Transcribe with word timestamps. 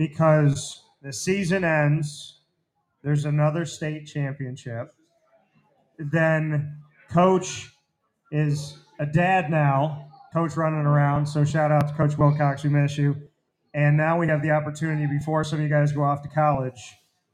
because 0.00 0.82
the 1.02 1.12
season 1.12 1.62
ends, 1.62 2.40
there's 3.02 3.26
another 3.26 3.66
state 3.66 4.06
championship. 4.06 4.94
Then 5.98 6.78
coach 7.10 7.68
is 8.32 8.78
a 8.98 9.04
dad 9.04 9.50
now, 9.50 10.08
coach 10.32 10.56
running 10.56 10.86
around. 10.86 11.26
So 11.26 11.44
shout 11.44 11.70
out 11.70 11.86
to 11.88 11.92
Coach 11.92 12.16
Wilcox, 12.16 12.64
we 12.64 12.70
miss 12.70 12.96
you. 12.96 13.14
And 13.74 13.94
now 13.94 14.18
we 14.18 14.26
have 14.26 14.40
the 14.40 14.52
opportunity 14.52 15.06
before 15.06 15.44
some 15.44 15.58
of 15.58 15.64
you 15.64 15.68
guys 15.68 15.92
go 15.92 16.02
off 16.02 16.22
to 16.22 16.30
college 16.30 16.80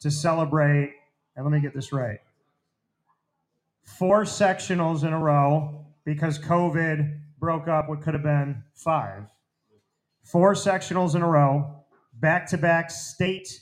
to 0.01 0.11
celebrate. 0.11 0.93
And 1.37 1.46
let 1.46 1.53
me 1.53 1.61
get 1.61 1.73
this 1.73 1.93
right 1.93 2.19
four 3.85 4.25
sectionals 4.25 5.05
in 5.05 5.12
a 5.12 5.19
row 5.21 5.87
because 6.05 6.37
COVID 6.41 7.21
broke 7.39 7.69
up 7.69 7.89
what 7.89 8.03
could 8.03 8.14
have 8.14 8.25
been 8.25 8.64
five. 8.75 9.30
Four 10.25 10.55
sectionals 10.55 11.14
in 11.14 11.23
a 11.23 11.29
row, 11.29 11.76
back 12.21 12.46
to 12.48 12.59
back 12.59 12.91
state 12.91 13.61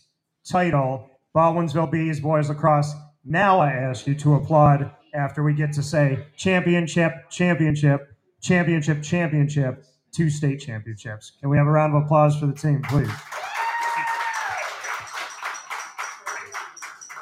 title, 0.48 1.10
Baldwinsville 1.34 1.90
Bees 1.90 2.20
boys 2.20 2.48
lacrosse. 2.48 2.94
Now 3.24 3.58
I 3.60 3.72
ask 3.72 4.06
you 4.06 4.14
to 4.16 4.34
applaud 4.34 4.90
after 5.14 5.42
we 5.42 5.54
get 5.54 5.72
to 5.74 5.82
say 5.82 6.26
championship, 6.36 7.30
championship, 7.30 8.14
championship, 8.40 9.02
championship, 9.02 9.84
two 10.12 10.30
state 10.30 10.60
championships. 10.60 11.32
Can 11.40 11.48
we 11.48 11.56
have 11.56 11.66
a 11.66 11.70
round 11.70 11.94
of 11.94 12.02
applause 12.02 12.38
for 12.38 12.46
the 12.46 12.52
team, 12.52 12.82
please? 12.82 13.10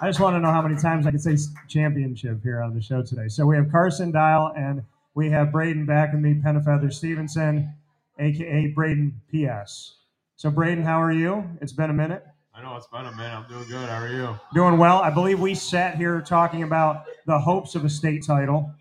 I 0.00 0.08
just 0.08 0.18
want 0.18 0.34
to 0.34 0.40
know 0.40 0.50
how 0.50 0.62
many 0.62 0.74
times 0.74 1.06
I 1.06 1.10
can 1.10 1.20
say 1.20 1.36
championship 1.68 2.42
here 2.42 2.60
on 2.60 2.74
the 2.74 2.82
show 2.82 3.02
today. 3.02 3.28
So 3.28 3.46
we 3.46 3.54
have 3.54 3.70
Carson 3.70 4.10
Dyl 4.10 4.52
and 4.56 4.82
we 5.14 5.30
have 5.30 5.48
Brayden 5.48 5.86
back 5.86 6.12
and 6.12 6.20
me, 6.20 6.34
Penafeather 6.34 6.92
Stevenson, 6.92 7.72
aka 8.18 8.74
Brayden 8.76 9.12
PS. 9.30 10.01
So 10.42 10.50
Brayden, 10.50 10.82
how 10.82 11.00
are 11.00 11.12
you? 11.12 11.48
It's 11.60 11.72
been 11.72 11.88
a 11.88 11.92
minute. 11.92 12.26
I 12.52 12.62
know 12.62 12.74
it's 12.74 12.88
been 12.88 13.06
a 13.06 13.12
minute. 13.12 13.32
I'm 13.32 13.48
doing 13.48 13.68
good. 13.68 13.88
How 13.88 14.02
are 14.02 14.08
you? 14.08 14.36
Doing 14.52 14.76
well. 14.76 14.98
I 14.98 15.08
believe 15.08 15.38
we 15.38 15.54
sat 15.54 15.94
here 15.94 16.20
talking 16.20 16.64
about 16.64 17.04
the 17.26 17.38
hopes 17.38 17.76
of 17.76 17.84
a 17.84 17.88
state 17.88 18.26
title. 18.26 18.74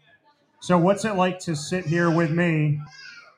So 0.60 0.80
what's 0.80 1.06
it 1.06 1.14
like 1.14 1.38
to 1.42 1.56
sit 1.56 1.86
here 1.86 2.10
with 2.10 2.32
me 2.32 2.82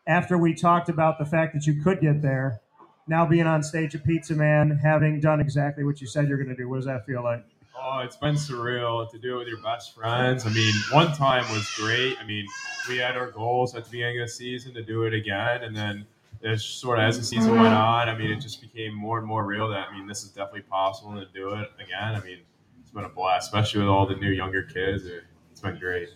after 0.08 0.38
we 0.38 0.54
talked 0.56 0.88
about 0.88 1.20
the 1.20 1.26
fact 1.26 1.54
that 1.54 1.68
you 1.68 1.84
could 1.84 2.00
get 2.00 2.22
there, 2.22 2.62
now 3.10 3.26
being 3.26 3.46
on 3.46 3.62
stage 3.62 3.94
at 3.94 4.06
Pizza 4.06 4.36
Man, 4.36 4.80
having 4.82 5.20
done 5.20 5.42
exactly 5.42 5.84
what 5.84 6.00
you 6.00 6.08
said 6.08 6.30
you're 6.30 6.38
going 6.38 6.48
to 6.48 6.56
do? 6.56 6.70
What 6.70 6.78
does 6.78 6.86
that 6.86 7.06
feel 7.06 7.26
like? 7.26 7.44
Oh, 7.78 8.00
it's 8.06 8.16
been 8.16 8.36
surreal 8.36 9.12
to 9.12 9.20
do 9.20 9.36
it 9.36 9.40
with 9.40 9.48
your 9.50 9.62
best 9.62 9.94
friends. 9.94 10.46
I 10.46 10.50
mean, 10.54 10.74
one 10.94 11.12
time 11.12 11.44
was 11.52 11.70
great. 11.76 12.18
I 12.22 12.26
mean, 12.26 12.48
we 12.88 13.00
had 13.00 13.18
our 13.18 13.32
goals 13.32 13.76
at 13.76 13.84
the 13.84 13.92
beginning 13.92 14.22
of 14.22 14.30
the 14.30 14.34
season 14.34 14.74
to 14.76 14.82
do 14.82 15.04
it 15.04 15.14
again, 15.14 15.66
and 15.66 15.76
then 15.76 16.06
it's 16.44 16.64
sort 16.64 17.00
of 17.00 17.06
as 17.06 17.18
the 17.18 17.24
season 17.24 17.52
mm-hmm. 17.54 17.62
went 17.62 17.74
on. 17.74 18.10
I 18.10 18.18
mean, 18.18 18.30
it 18.30 18.42
just 18.42 18.62
became 18.62 18.94
more 18.94 19.18
and 19.18 19.26
more 19.26 19.46
real 19.46 19.70
that 19.70 19.88
I 19.90 19.98
mean, 19.98 20.08
this 20.08 20.24
is 20.24 20.30
definitely 20.30 20.64
possible 20.64 21.14
to 21.14 21.26
do 21.34 21.54
it 21.54 21.70
again. 21.80 22.16
I 22.16 22.20
mean, 22.20 22.40
it's 22.82 22.92
been 22.92 23.06
a 23.06 23.10
blast, 23.10 23.48
especially 23.48 23.80
with 23.80 23.90
all 23.90 24.06
the 24.06 24.16
new 24.16 24.30
younger 24.30 24.64
kids. 24.64 25.06
It's 25.52 25.62
been 25.62 25.80
great. 25.80 26.10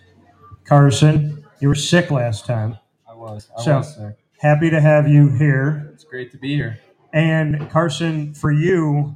Carson, 0.66 1.46
you 1.62 1.70
were 1.70 1.76
sick 1.76 2.12
last 2.12 2.46
time. 2.46 2.78
I 3.10 3.16
was. 3.16 3.50
I 3.58 3.64
So- 3.64 3.78
was, 3.78 3.96
sir. 3.96 4.18
Happy 4.40 4.70
to 4.70 4.80
have 4.80 5.08
you 5.08 5.30
here. 5.30 5.90
It's 5.94 6.04
great 6.04 6.32
to 6.32 6.38
be 6.38 6.56
here. 6.56 6.80
And 7.12 7.72
Carson, 7.72 8.36
for 8.36 8.52
you 8.52 9.16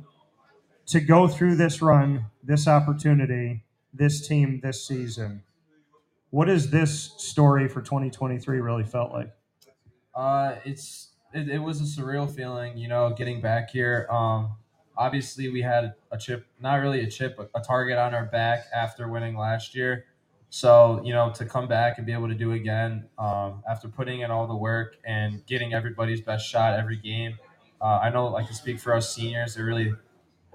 to 0.88 1.00
go 1.00 1.28
through 1.28 1.58
this 1.58 1.80
run, 1.80 2.26
this 2.44 2.68
opportunity, 2.68 3.64
this 3.94 4.28
team 4.28 4.62
this 4.64 4.88
season, 4.88 5.44
what 6.32 6.48
has 6.48 6.72
this 6.72 7.14
story 7.18 7.68
for 7.68 7.82
2023 7.82 8.60
really 8.62 8.84
felt 8.84 9.12
like? 9.12 9.32
Uh, 10.14 10.56
it's 10.66 11.10
it, 11.34 11.50
it 11.50 11.60
was 11.60 11.80
a 11.80 12.02
surreal 12.02 12.30
feeling, 12.30 12.78
you 12.78 12.88
know, 12.88 13.14
getting 13.18 13.42
back 13.42 13.70
here. 13.70 14.08
Um, 14.10 14.56
obviously 14.98 15.50
we 15.50 15.62
had 15.62 15.94
a 16.12 16.18
chip, 16.18 16.46
not 16.60 16.76
really 16.76 17.02
a 17.02 17.10
chip, 17.10 17.38
but 17.38 17.50
a 17.56 17.62
target 17.62 17.98
on 17.98 18.14
our 18.14 18.26
back 18.26 18.66
after 18.74 19.08
winning 19.08 19.38
last 19.38 19.76
year. 19.76 20.06
So 20.50 21.02
you 21.04 21.14
know, 21.14 21.32
to 21.32 21.46
come 21.46 21.68
back 21.68 21.98
and 21.98 22.06
be 22.06 22.14
able 22.14 22.28
to 22.28 22.36
do 22.36 22.52
again 22.52 23.08
um, 23.18 23.64
after 23.70 23.88
putting 23.88 24.20
in 24.22 24.32
all 24.32 24.48
the 24.48 24.56
work 24.56 24.98
and 25.06 25.46
getting 25.46 25.74
everybody's 25.74 26.22
best 26.22 26.48
shot 26.48 26.78
every 26.78 26.98
game. 26.98 27.40
Uh, 27.82 28.00
I 28.04 28.10
know, 28.10 28.36
I 28.36 28.44
can 28.44 28.54
speak 28.54 28.80
for 28.80 28.94
us 28.94 29.16
seniors. 29.16 29.58
It 29.58 29.62
really 29.64 29.94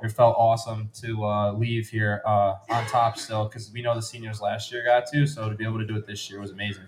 it 0.03 0.13
felt 0.13 0.37
awesome 0.39 0.91
to 1.01 1.25
uh, 1.25 1.53
leave 1.53 1.89
here 1.89 2.23
uh, 2.27 2.57
on 2.69 2.87
top 2.87 3.19
still 3.19 3.47
because 3.47 3.73
we 3.73 3.81
know 3.81 3.95
the 3.95 4.03
seniors 4.03 4.41
last 4.41 4.71
year 4.71 4.85
got 4.85 5.07
to. 5.13 5.27
So 5.27 5.49
to 5.49 5.55
be 5.55 5.65
able 5.65 5.79
to 5.79 5.87
do 5.87 5.97
it 5.97 6.07
this 6.07 6.31
year 6.31 6.41
was 6.41 6.51
amazing. 6.51 6.85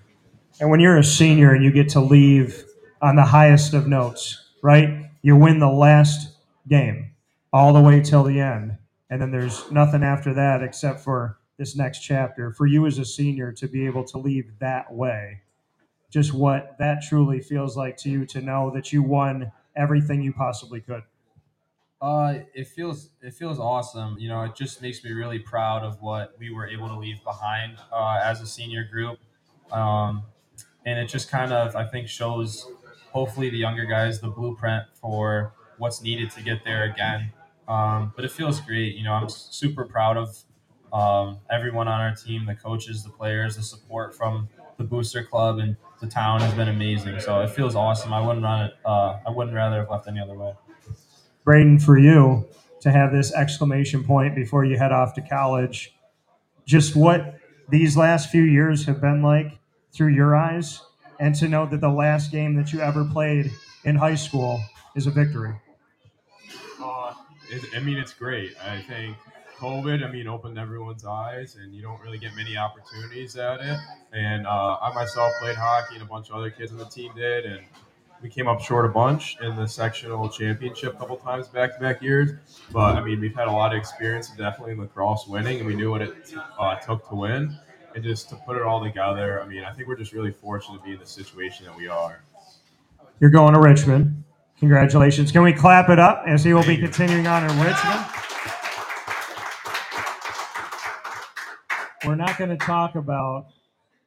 And 0.61 0.71
when 0.71 0.81
you're 0.81 0.99
a 0.99 1.05
senior 1.05 1.53
and 1.53 1.65
you 1.65 1.71
get 1.71 1.89
to 1.91 2.01
leave 2.01 2.65
on 3.01 3.17
the 3.17 3.25
highest 3.25 3.75
of 3.75 3.87
notes, 3.87 4.51
right? 4.63 5.11
You 5.23 5.37
win 5.37 5.59
the 5.61 5.69
last 5.71 6.37
game 6.69 7.13
all 7.53 7.73
the 7.73 7.81
way 7.81 8.01
till 8.01 8.25
the 8.25 8.41
end. 8.41 8.77
And 9.11 9.21
then 9.23 9.31
there's 9.31 9.71
nothing 9.71 10.03
after 10.03 10.35
that 10.35 10.63
except 10.63 11.01
for 11.01 11.39
this 11.59 11.77
next 11.77 12.01
chapter. 12.01 12.53
For 12.53 12.67
you 12.67 12.87
as 12.87 12.99
a 12.99 13.05
senior 13.05 13.53
to 13.53 13.69
be 13.69 13.87
able 13.87 14.05
to 14.05 14.19
leave 14.19 14.53
that 14.59 14.93
way, 14.93 15.43
just 16.11 16.35
what 16.35 16.77
that 16.79 17.03
truly 17.09 17.41
feels 17.41 17.77
like 17.77 17.97
to 17.99 18.11
you 18.11 18.27
to 18.27 18.41
know 18.41 18.71
that 18.75 18.93
you 18.93 19.03
won 19.03 19.53
everything 19.77 20.23
you 20.23 20.33
possibly 20.33 20.81
could. 20.81 21.03
Uh, 22.01 22.41
it 22.55 22.69
feels 22.69 23.11
it 23.23 23.35
feels 23.35 23.59
awesome. 23.59 24.17
You 24.19 24.29
know, 24.29 24.43
it 24.45 24.55
just 24.55 24.81
makes 24.81 25.03
me 25.03 25.11
really 25.11 25.39
proud 25.39 25.83
of 25.83 26.01
what 26.01 26.37
we 26.39 26.51
were 26.51 26.67
able 26.67 26.89
to 26.89 26.97
leave 26.97 27.23
behind 27.25 27.77
uh, 27.93 28.21
as 28.23 28.41
a 28.41 28.47
senior 28.47 28.85
group, 28.85 29.19
um, 29.73 30.23
and 30.85 30.99
it 30.99 31.07
just 31.07 31.31
kind 31.31 31.53
of 31.53 31.77
I 31.77 31.85
think 31.85 32.09
shows 32.09 32.67
hopefully 33.13 33.51
the 33.51 33.59
younger 33.59 33.85
guys 33.85 34.21
the 34.21 34.29
blueprint 34.29 34.85
for 34.95 35.53
what's 35.79 36.03
needed 36.03 36.31
to 36.33 36.43
get 36.43 36.65
there 36.65 36.85
again. 36.85 37.33
Um, 37.67 38.13
but 38.17 38.25
it 38.25 38.31
feels 38.31 38.61
great. 38.61 38.95
You 38.95 39.05
know, 39.05 39.13
I'm 39.13 39.29
super 39.29 39.85
proud 39.85 40.17
of 40.17 40.39
um, 40.93 41.39
everyone 41.51 41.87
on 41.87 42.01
our 42.01 42.15
team, 42.15 42.47
the 42.47 42.55
coaches, 42.55 43.05
the 43.05 43.11
players, 43.11 43.57
the 43.57 43.63
support 43.63 44.15
from 44.15 44.49
the 44.79 44.85
booster 44.85 45.23
club 45.23 45.59
and 45.59 45.77
the 46.01 46.07
town 46.07 46.41
has 46.41 46.55
been 46.55 46.69
amazing. 46.69 47.21
So 47.21 47.41
it 47.41 47.51
feels 47.51 47.75
awesome. 47.75 48.13
I 48.13 48.25
wouldn't 48.25 48.45
run 48.45 48.67
it. 48.67 48.75
Uh, 48.85 49.19
I 49.27 49.31
wouldn't 49.31 49.55
rather 49.55 49.77
have 49.81 49.91
left 49.91 50.09
any 50.09 50.21
other 50.21 50.35
way. 50.35 50.55
Brayden, 51.45 51.83
for 51.83 51.99
you 51.99 52.47
to 52.81 52.91
have 52.91 53.13
this 53.13 53.33
exclamation 53.35 54.05
point 54.05 54.35
before 54.35 54.65
you 54.65 54.79
head 54.79 54.93
off 54.93 55.15
to 55.15 55.21
college, 55.21 55.95
just 56.65 56.95
what 56.95 57.39
these 57.69 57.97
last 57.97 58.31
few 58.31 58.43
years 58.43 58.87
have 58.87 59.01
been 59.01 59.23
like 59.23 59.58
through 59.93 60.15
your 60.15 60.37
eyes, 60.37 60.81
and 61.21 61.35
to 61.37 61.49
know 61.49 61.67
that 61.67 61.81
the 61.81 61.89
last 61.89 62.31
game 62.31 62.55
that 62.55 62.73
you 62.73 62.81
ever 62.81 63.05
played 63.05 63.51
in 63.85 63.97
high 63.97 64.15
school 64.15 64.61
is 64.95 65.07
a 65.07 65.11
victory. 65.11 65.55
Uh, 66.81 67.15
it, 67.51 67.65
I 67.77 67.81
mean, 67.81 67.99
it's 67.99 68.13
great. 68.13 68.55
I 68.65 68.81
think 68.83 69.17
COVID, 69.59 70.07
I 70.07 70.11
mean, 70.11 70.29
opened 70.29 70.59
everyone's 70.59 71.05
eyes, 71.05 71.57
and 71.57 71.75
you 71.75 71.83
don't 71.83 72.01
really 72.01 72.19
get 72.19 72.35
many 72.37 72.57
opportunities 72.57 73.37
at 73.37 73.61
it. 73.61 73.79
And 74.13 74.47
uh, 74.47 74.79
I 74.81 74.93
myself 74.95 75.33
played 75.41 75.57
hockey, 75.57 75.95
and 75.95 76.03
a 76.03 76.07
bunch 76.07 76.31
of 76.31 76.37
other 76.37 76.51
kids 76.51 76.71
on 76.71 76.79
the 76.79 76.85
team 76.85 77.13
did, 77.17 77.45
and 77.45 77.65
we 78.23 78.29
came 78.29 78.49
up 78.49 78.61
short 78.61 78.85
a 78.85 78.89
bunch 78.89 79.37
in 79.41 79.57
the 79.57 79.67
sectional 79.67 80.29
championship 80.29 80.95
a 80.95 80.99
couple 80.99 81.17
times 81.17 81.49
back 81.49 81.75
to 81.75 81.81
back 81.81 82.03
years. 82.03 82.33
But 82.73 82.97
I 82.97 83.05
mean, 83.05 83.21
we've 83.21 83.35
had 83.35 83.49
a 83.49 83.53
lot 83.53 83.73
of 83.73 83.79
experience, 83.79 84.31
definitely 84.31 84.73
in 84.73 84.81
lacrosse 84.81 85.27
winning, 85.27 85.59
and 85.59 85.67
we 85.67 85.75
knew 85.75 85.91
what 85.91 86.03
it 86.03 86.15
uh, 86.59 86.77
took 86.77 87.09
to 87.09 87.15
win. 87.15 87.59
And 87.99 88.05
just 88.05 88.29
to 88.29 88.37
put 88.37 88.57
it 88.57 88.63
all 88.63 88.81
together, 88.81 89.43
I 89.43 89.49
mean, 89.49 89.65
I 89.65 89.73
think 89.73 89.89
we're 89.89 89.97
just 89.97 90.13
really 90.13 90.31
fortunate 90.31 90.79
to 90.79 90.85
be 90.85 90.93
in 90.93 91.01
the 91.01 91.05
situation 91.05 91.67
that 91.67 91.77
we 91.77 91.89
are. 91.89 92.23
You're 93.19 93.29
going 93.29 93.55
to 93.55 93.59
Richmond. 93.59 94.23
Congratulations. 94.61 95.33
Can 95.33 95.43
we 95.43 95.53
clap 95.53 95.89
it 95.89 95.99
up 95.99 96.23
as 96.25 96.45
he 96.45 96.55
will 96.55 96.63
be 96.63 96.77
continuing 96.77 97.27
on 97.27 97.43
in 97.43 97.49
Richmond? 97.59 98.07
We're 102.05 102.15
not 102.15 102.39
going 102.39 102.51
to 102.51 102.57
talk 102.57 102.95
about 102.95 103.47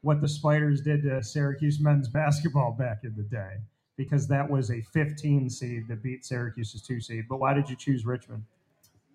what 0.03 0.21
the 0.21 0.27
Spiders 0.29 0.79
did 0.79 1.03
to 1.03 1.21
Syracuse 1.21 1.81
men's 1.81 2.07
basketball 2.07 2.71
back 2.71 2.99
in 3.03 3.13
the 3.17 3.23
day 3.23 3.57
because 3.97 4.25
that 4.29 4.49
was 4.49 4.71
a 4.71 4.81
15 4.93 5.49
seed 5.49 5.89
that 5.89 6.01
beat 6.01 6.23
Syracuse's 6.23 6.81
two 6.81 7.01
seed. 7.01 7.25
But 7.27 7.41
why 7.41 7.53
did 7.53 7.69
you 7.69 7.75
choose 7.75 8.05
Richmond? 8.05 8.45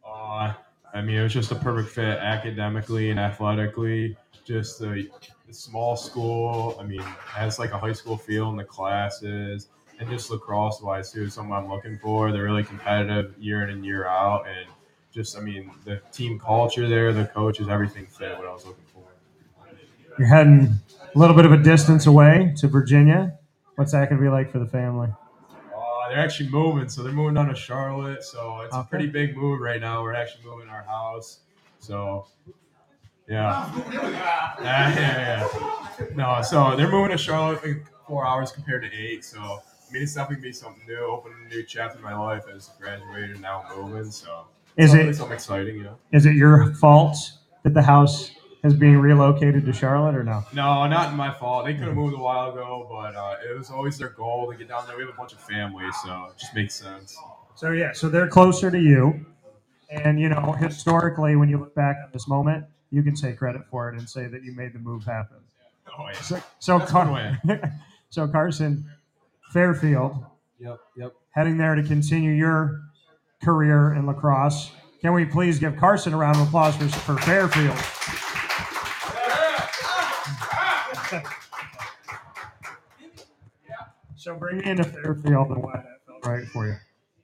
Uh, 0.07 0.53
I 0.97 1.03
mean, 1.03 1.19
it 1.19 1.23
was 1.23 1.35
just 1.35 1.53
a 1.53 1.55
perfect 1.57 1.91
fit 1.91 2.19
academically 2.19 3.11
and 3.11 3.21
athletically. 3.21 4.17
Just 4.47 4.81
a, 4.81 5.07
a 5.47 5.53
small 5.53 5.95
school. 5.95 6.75
I 6.81 6.85
mean, 6.85 7.01
has 7.01 7.59
like 7.59 7.73
a 7.73 7.79
high 7.79 7.93
school 7.93 8.17
feel 8.17 8.49
in 8.49 8.57
the 8.57 8.65
classes, 8.65 9.69
and 10.01 10.09
just 10.09 10.31
lacrosse 10.31 10.81
wise 10.81 11.13
too. 11.13 11.29
Something 11.29 11.53
I'm 11.53 11.69
looking 11.69 11.99
for. 11.99 12.33
They're 12.33 12.45
really 12.45 12.65
competitive 12.65 13.35
year 13.39 13.63
in 13.63 13.69
and 13.69 13.85
year 13.85 14.07
out, 14.07 14.47
and 14.49 14.71
just 15.13 15.37
I 15.37 15.41
mean, 15.41 15.71
the 15.85 16.01
team 16.13 16.39
culture 16.39 16.89
there, 16.89 17.13
the 17.13 17.27
coaches, 17.27 17.69
everything 17.69 18.07
fit 18.07 18.39
what 18.39 18.47
I 18.47 18.53
was 18.55 18.65
looking 18.65 18.85
for. 18.95 19.03
You're 20.19 20.29
heading 20.29 20.81
a 21.15 21.19
little 21.19 21.37
bit 21.37 21.45
of 21.45 21.53
a 21.53 21.59
distance 21.59 22.07
away 22.07 22.55
to 22.57 22.69
Virginia. 22.69 23.39
What's 23.75 23.93
that 23.93 24.09
going 24.09 24.19
to 24.19 24.25
be 24.25 24.31
like 24.31 24.51
for 24.51 24.61
the 24.61 24.67
family? 24.67 25.11
Uh, 26.07 26.11
they're 26.11 26.19
actually 26.19 26.49
moving, 26.49 26.89
so 26.89 27.03
they're 27.03 27.13
moving 27.13 27.35
down 27.35 27.49
to 27.49 27.55
Charlotte. 27.55 28.23
So 28.23 28.61
it's 28.61 28.75
Okay. 28.75 28.81
a 28.81 28.85
pretty 28.85 29.07
big 29.07 29.37
move 29.37 29.61
right 29.61 29.81
now. 29.81 30.03
We're 30.03 30.15
actually 30.15 30.45
moving 30.45 30.69
our 30.69 30.83
house. 30.85 31.41
So 31.79 32.27
yeah. 33.29 33.71
yeah, 33.93 34.61
yeah, 34.63 35.49
yeah. 35.99 36.07
No, 36.15 36.43
so 36.43 36.77
they're 36.77 36.91
moving 36.91 37.11
to 37.11 37.19
Charlotte 37.19 37.63
in 37.65 37.83
four 38.07 38.27
hours 38.27 38.53
compared 38.53 38.83
to 38.83 38.93
eight. 38.97 39.25
So 39.25 39.39
I 39.41 39.93
mean, 39.93 40.03
it's 40.03 40.15
definitely 40.15 40.43
be 40.49 40.53
something 40.53 40.83
new, 40.87 40.97
open 41.07 41.33
a 41.45 41.49
new 41.49 41.63
chapter 41.65 41.99
in 41.99 42.05
my 42.05 42.17
life 42.17 42.45
as 42.55 42.71
I 42.77 42.81
graduated 42.81 43.31
and 43.33 43.41
now 43.41 43.65
moving. 43.77 44.11
So 44.11 44.45
Is 44.77 44.95
it 44.95 45.15
something 45.17 45.35
exciting? 45.35 45.81
Yeah. 45.83 45.91
is 46.13 46.27
it 46.27 46.35
your 46.35 46.73
fault 46.75 47.17
that 47.63 47.75
the 47.75 47.83
house 47.83 48.31
is 48.67 48.75
being 48.75 48.99
relocated 48.99 49.65
to 49.65 49.73
Charlotte 49.73 50.15
or 50.15 50.23
no? 50.25 50.45
No, 50.53 50.87
not 50.87 51.15
my 51.15 51.33
fault. 51.33 51.65
They 51.65 51.75
could 51.75 51.85
have 51.85 51.95
moved 51.95 52.15
a 52.15 52.19
while 52.19 52.51
ago, 52.51 52.87
but 52.91 53.15
uh, 53.17 53.37
it 53.51 53.57
was 53.57 53.71
always 53.71 53.97
their 53.99 54.11
goal 54.11 54.51
to 54.51 54.57
get 54.59 54.69
down 54.69 54.87
there. 54.87 54.97
We 54.97 55.03
have 55.05 55.15
a 55.15 55.17
bunch 55.17 55.33
of 55.33 55.41
families, 55.41 55.95
so 56.05 56.27
it 56.31 56.39
just 56.39 56.55
makes 56.55 56.75
sense. 56.75 57.17
So 57.55 57.71
yeah, 57.71 57.93
so 57.93 58.09
they're 58.09 58.29
closer 58.29 58.71
to 58.71 58.79
you, 58.79 59.25
and 59.91 60.21
you 60.21 60.29
know 60.29 60.53
historically, 60.53 61.37
when 61.37 61.49
you 61.49 61.59
look 61.59 61.75
back 61.75 61.97
on 62.05 62.11
this 62.13 62.29
moment, 62.29 62.67
you 62.91 63.03
can 63.03 63.15
take 63.15 63.39
credit 63.39 63.63
for 63.71 63.89
it 63.91 63.99
and 63.99 64.09
say 64.09 64.27
that 64.27 64.43
you 64.43 64.53
made 64.55 64.73
the 64.73 64.79
move 64.79 65.05
happen. 65.05 65.39
Oh, 65.99 66.07
yeah. 66.09 66.13
So, 66.21 66.43
so, 66.59 66.79
Car- 66.81 67.41
so 68.11 68.29
Carson, 68.29 68.85
Fairfield, 69.53 70.25
Yep, 70.59 70.79
yep. 70.97 71.13
heading 71.31 71.57
there 71.57 71.75
to 71.75 71.83
continue 71.83 72.33
your 72.33 72.83
career 73.43 73.95
in 73.95 74.07
lacrosse. 74.07 74.71
Can 75.01 75.13
we 75.15 75.25
please 75.25 75.59
give 75.59 75.77
Carson 75.77 76.13
a 76.15 76.17
round 76.17 76.37
of 76.37 76.49
applause 76.49 76.77
for, 76.77 76.89
for 76.89 77.17
Fairfield? 77.19 77.77
So 84.19 84.35
bring 84.35 84.59
me 84.59 84.65
into 84.65 84.83
Fairfield 84.83 85.51
and 85.51 85.63
why 85.63 85.75
that 85.77 86.01
felt 86.07 86.27
right 86.27 86.47
for 86.49 86.67
you. 86.67 86.75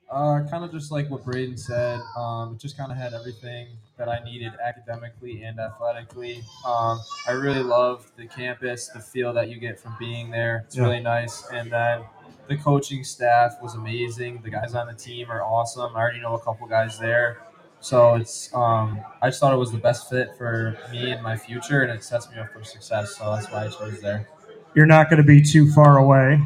Uh, 0.09 0.43
kind 0.49 0.63
of 0.63 0.71
just 0.71 0.91
like 0.91 1.09
what 1.09 1.25
Brayden 1.25 1.57
said. 1.59 1.99
Um, 2.17 2.53
it 2.53 2.59
just 2.61 2.77
kind 2.77 2.91
of 2.91 2.97
had 2.97 3.13
everything 3.13 3.67
that 3.97 4.07
I 4.07 4.23
needed 4.23 4.53
academically 4.63 5.41
and 5.41 5.59
athletically. 5.59 6.43
Um, 6.65 7.01
I 7.27 7.31
really 7.31 7.63
love 7.63 8.09
the 8.15 8.27
campus, 8.27 8.89
the 8.89 8.99
feel 9.01 9.33
that 9.33 9.49
you 9.49 9.59
get 9.59 9.79
from 9.79 9.95
being 9.99 10.29
there. 10.29 10.63
It's 10.67 10.77
Yeah. 10.77 10.83
really 10.83 10.99
nice. 11.01 11.45
And 11.51 11.69
then 11.71 12.03
the 12.47 12.57
coaching 12.57 13.03
staff 13.03 13.55
was 13.61 13.73
amazing. 13.73 14.41
The 14.43 14.51
guys 14.51 14.75
on 14.75 14.85
the 14.87 14.93
team 14.93 15.31
are 15.31 15.41
awesome. 15.41 15.95
I 15.95 15.99
already 15.99 16.21
know 16.21 16.35
a 16.35 16.41
couple 16.41 16.67
guys 16.67 16.99
there. 16.99 17.39
So 17.83 18.15
it's 18.15 18.49
um, 18.55 19.01
I 19.21 19.27
just 19.27 19.41
thought 19.41 19.53
it 19.53 19.57
was 19.57 19.73
the 19.73 19.77
best 19.77 20.09
fit 20.09 20.37
for 20.37 20.77
me 20.89 21.11
and 21.11 21.21
my 21.21 21.35
future, 21.35 21.81
and 21.81 21.91
it 21.91 22.01
sets 22.01 22.31
me 22.31 22.37
up 22.37 22.53
for 22.53 22.63
success. 22.63 23.17
So 23.17 23.35
that's 23.35 23.51
why 23.51 23.65
I 23.65 23.67
chose 23.67 23.99
there. 23.99 24.25
You're 24.73 24.85
not 24.85 25.09
going 25.09 25.17
to 25.21 25.27
be 25.27 25.41
too 25.41 25.69
far 25.69 25.97
away. 25.97 26.41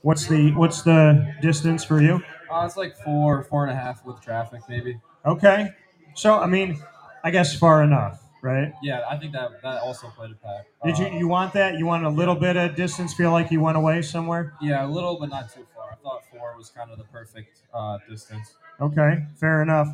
What's 0.00 0.26
the 0.26 0.52
what's 0.52 0.80
the 0.82 1.34
distance 1.42 1.84
for 1.84 2.00
you? 2.00 2.22
Uh, 2.50 2.64
it's 2.64 2.78
like 2.78 2.96
four, 2.96 3.42
four 3.42 3.66
and 3.66 3.70
a 3.70 3.74
half 3.76 4.02
with 4.06 4.18
traffic, 4.22 4.62
maybe. 4.66 4.98
Okay. 5.26 5.68
So 6.14 6.38
I 6.38 6.46
mean, 6.46 6.82
I 7.22 7.30
guess 7.32 7.54
far 7.54 7.82
enough, 7.82 8.22
right? 8.40 8.72
Yeah, 8.82 9.02
I 9.10 9.18
think 9.18 9.34
that 9.34 9.60
that 9.60 9.82
also 9.82 10.08
played 10.08 10.30
a 10.30 10.34
part. 10.36 10.64
Did 10.86 10.98
you 10.98 11.06
Uh, 11.06 11.18
you 11.18 11.28
want 11.28 11.52
that? 11.52 11.76
You 11.78 11.84
want 11.84 12.06
a 12.06 12.08
little 12.08 12.34
bit 12.34 12.56
of 12.56 12.74
distance? 12.76 13.12
Feel 13.12 13.32
like 13.32 13.50
you 13.50 13.60
went 13.60 13.76
away 13.76 14.00
somewhere? 14.00 14.54
Yeah, 14.62 14.86
a 14.86 14.88
little, 14.88 15.18
but 15.20 15.28
not 15.28 15.52
too 15.52 15.66
far. 15.74 15.90
I 15.92 15.96
thought 15.96 16.22
four 16.32 16.56
was 16.56 16.70
kind 16.70 16.90
of 16.90 16.96
the 16.96 17.04
perfect 17.04 17.60
uh, 17.74 17.98
distance. 18.08 18.54
Okay, 18.80 19.26
fair 19.38 19.60
enough. 19.60 19.88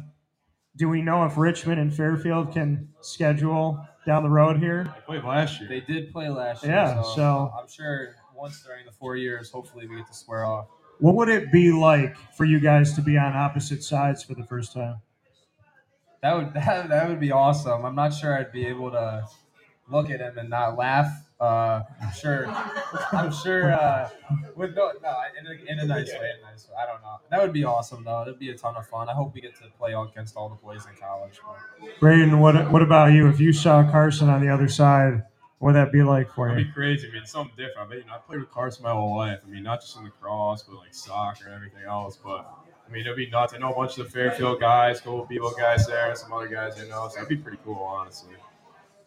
Do 0.76 0.88
we 0.88 1.02
know 1.02 1.24
if 1.24 1.36
Richmond 1.36 1.80
and 1.80 1.94
Fairfield 1.94 2.52
can 2.52 2.88
schedule 3.00 3.86
down 4.06 4.22
the 4.24 4.30
road 4.30 4.58
here? 4.58 4.92
I 4.96 5.00
played 5.00 5.24
last 5.24 5.60
year. 5.60 5.68
They 5.68 5.80
did 5.80 6.12
play 6.12 6.28
last 6.28 6.64
year, 6.64 6.72
Yeah, 6.72 7.02
so, 7.02 7.12
so- 7.14 7.52
I'm 7.58 7.68
sure 7.68 8.16
once 8.34 8.62
during 8.62 8.84
the 8.84 8.92
four 8.92 9.16
years, 9.16 9.50
hopefully 9.50 9.86
we 9.86 9.96
get 9.96 10.06
to 10.08 10.14
square 10.14 10.44
off. 10.44 10.66
What 10.98 11.14
would 11.14 11.28
it 11.28 11.52
be 11.52 11.72
like 11.72 12.16
for 12.36 12.44
you 12.44 12.58
guys 12.60 12.94
to 12.94 13.02
be 13.02 13.16
on 13.16 13.36
opposite 13.36 13.82
sides 13.82 14.22
for 14.24 14.34
the 14.34 14.44
first 14.44 14.72
time? 14.72 14.96
That 16.22 16.34
would 16.36 16.54
that, 16.54 16.88
that 16.88 17.08
would 17.08 17.20
be 17.20 17.30
awesome. 17.30 17.84
I'm 17.84 17.94
not 17.94 18.12
sure 18.12 18.36
I'd 18.36 18.52
be 18.52 18.66
able 18.66 18.90
to 18.90 19.24
look 19.88 20.10
at 20.10 20.20
him 20.20 20.38
and 20.38 20.50
not 20.50 20.76
laugh. 20.76 21.08
Uh, 21.40 21.82
I'm 22.00 22.12
sure. 22.14 22.46
I'm 23.12 23.32
sure. 23.32 23.72
Uh, 23.72 24.08
with 24.56 24.74
no, 24.74 24.92
no, 25.02 25.16
in 25.38 25.46
a, 25.46 25.72
in 25.72 25.78
a 25.80 25.84
nice 25.84 26.08
way. 26.08 26.14
In 26.38 26.46
a 26.46 26.50
nice 26.50 26.68
way. 26.68 26.74
I 26.80 26.86
don't 26.86 27.02
know. 27.02 27.16
That 27.30 27.42
would 27.42 27.52
be 27.52 27.64
awesome, 27.64 28.04
though. 28.04 28.22
It'd 28.22 28.38
be 28.38 28.50
a 28.50 28.56
ton 28.56 28.76
of 28.76 28.86
fun. 28.86 29.08
I 29.08 29.12
hope 29.12 29.34
we 29.34 29.40
get 29.40 29.54
to 29.56 29.64
play 29.78 29.92
all 29.94 30.04
against 30.04 30.36
all 30.36 30.48
the 30.48 30.54
boys 30.54 30.86
in 30.86 30.92
college. 30.98 31.40
but- 31.44 32.00
Brayden, 32.00 32.38
what 32.38 32.70
what 32.70 32.82
about 32.82 33.12
you? 33.12 33.28
If 33.28 33.40
you 33.40 33.52
saw 33.52 33.88
Carson 33.90 34.28
on 34.30 34.40
the 34.40 34.48
other 34.48 34.68
side, 34.68 35.24
what 35.58 35.74
would 35.74 35.76
that 35.76 35.92
be 35.92 36.02
like 36.02 36.30
for 36.32 36.48
you? 36.48 36.54
It'd 36.54 36.68
be 36.68 36.72
crazy. 36.72 37.08
I 37.08 37.12
mean, 37.12 37.22
it's 37.22 37.32
something 37.32 37.56
different. 37.56 37.90
I 37.90 37.94
mean, 37.94 38.04
I 38.10 38.18
played 38.18 38.40
with 38.40 38.50
Carson 38.50 38.84
my 38.84 38.92
whole 38.92 39.16
life. 39.16 39.40
I 39.46 39.50
mean, 39.50 39.64
not 39.64 39.80
just 39.80 39.96
in 39.96 40.04
lacrosse, 40.04 40.62
but 40.62 40.76
like 40.76 40.94
soccer 40.94 41.46
and 41.46 41.54
everything 41.54 41.82
else. 41.86 42.16
But 42.22 42.46
I 42.88 42.92
mean, 42.92 43.02
it'd 43.02 43.16
be 43.16 43.28
nuts. 43.28 43.54
I 43.54 43.58
know 43.58 43.72
a 43.72 43.74
bunch 43.74 43.98
of 43.98 44.04
the 44.04 44.10
Fairfield 44.10 44.60
guys, 44.60 45.00
couple 45.00 45.24
Bevo 45.26 45.50
guys 45.50 45.86
there, 45.86 46.14
some 46.14 46.32
other 46.32 46.48
guys 46.48 46.78
I 46.80 46.86
know. 46.88 47.08
So 47.10 47.18
it'd 47.18 47.28
be 47.28 47.36
pretty 47.36 47.58
cool, 47.64 47.82
honestly. 47.82 48.34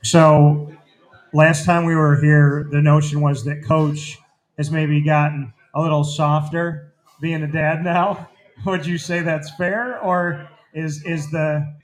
So, 0.03 0.71
last 1.33 1.65
time 1.65 1.85
we 1.85 1.95
were 1.95 2.19
here, 2.21 2.67
the 2.71 2.81
notion 2.81 3.21
was 3.21 3.43
that 3.45 3.63
Coach 3.63 4.17
has 4.57 4.71
maybe 4.71 5.01
gotten 5.01 5.53
a 5.73 5.81
little 5.81 6.03
softer, 6.03 6.93
being 7.21 7.43
a 7.43 7.47
dad 7.47 7.83
now. 7.83 8.29
Would 8.65 8.85
you 8.85 8.97
say 8.97 9.21
that's 9.21 9.51
fair, 9.55 9.99
or 9.99 10.49
is 10.73 11.03
is 11.05 11.29
the 11.29 11.75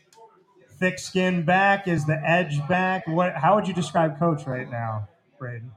thick 0.80 0.98
skin 0.98 1.45
back? 1.45 1.88
Is 1.88 2.06
the 2.06 2.19
edge 2.27 2.65
back? 2.68 3.07
What? 3.07 3.36
How 3.36 3.56
would 3.56 3.68
you 3.68 3.74
describe 3.75 4.18
Coach 4.18 4.48
right 4.48 4.69
now, 4.69 5.07
Brayden? 5.39 5.69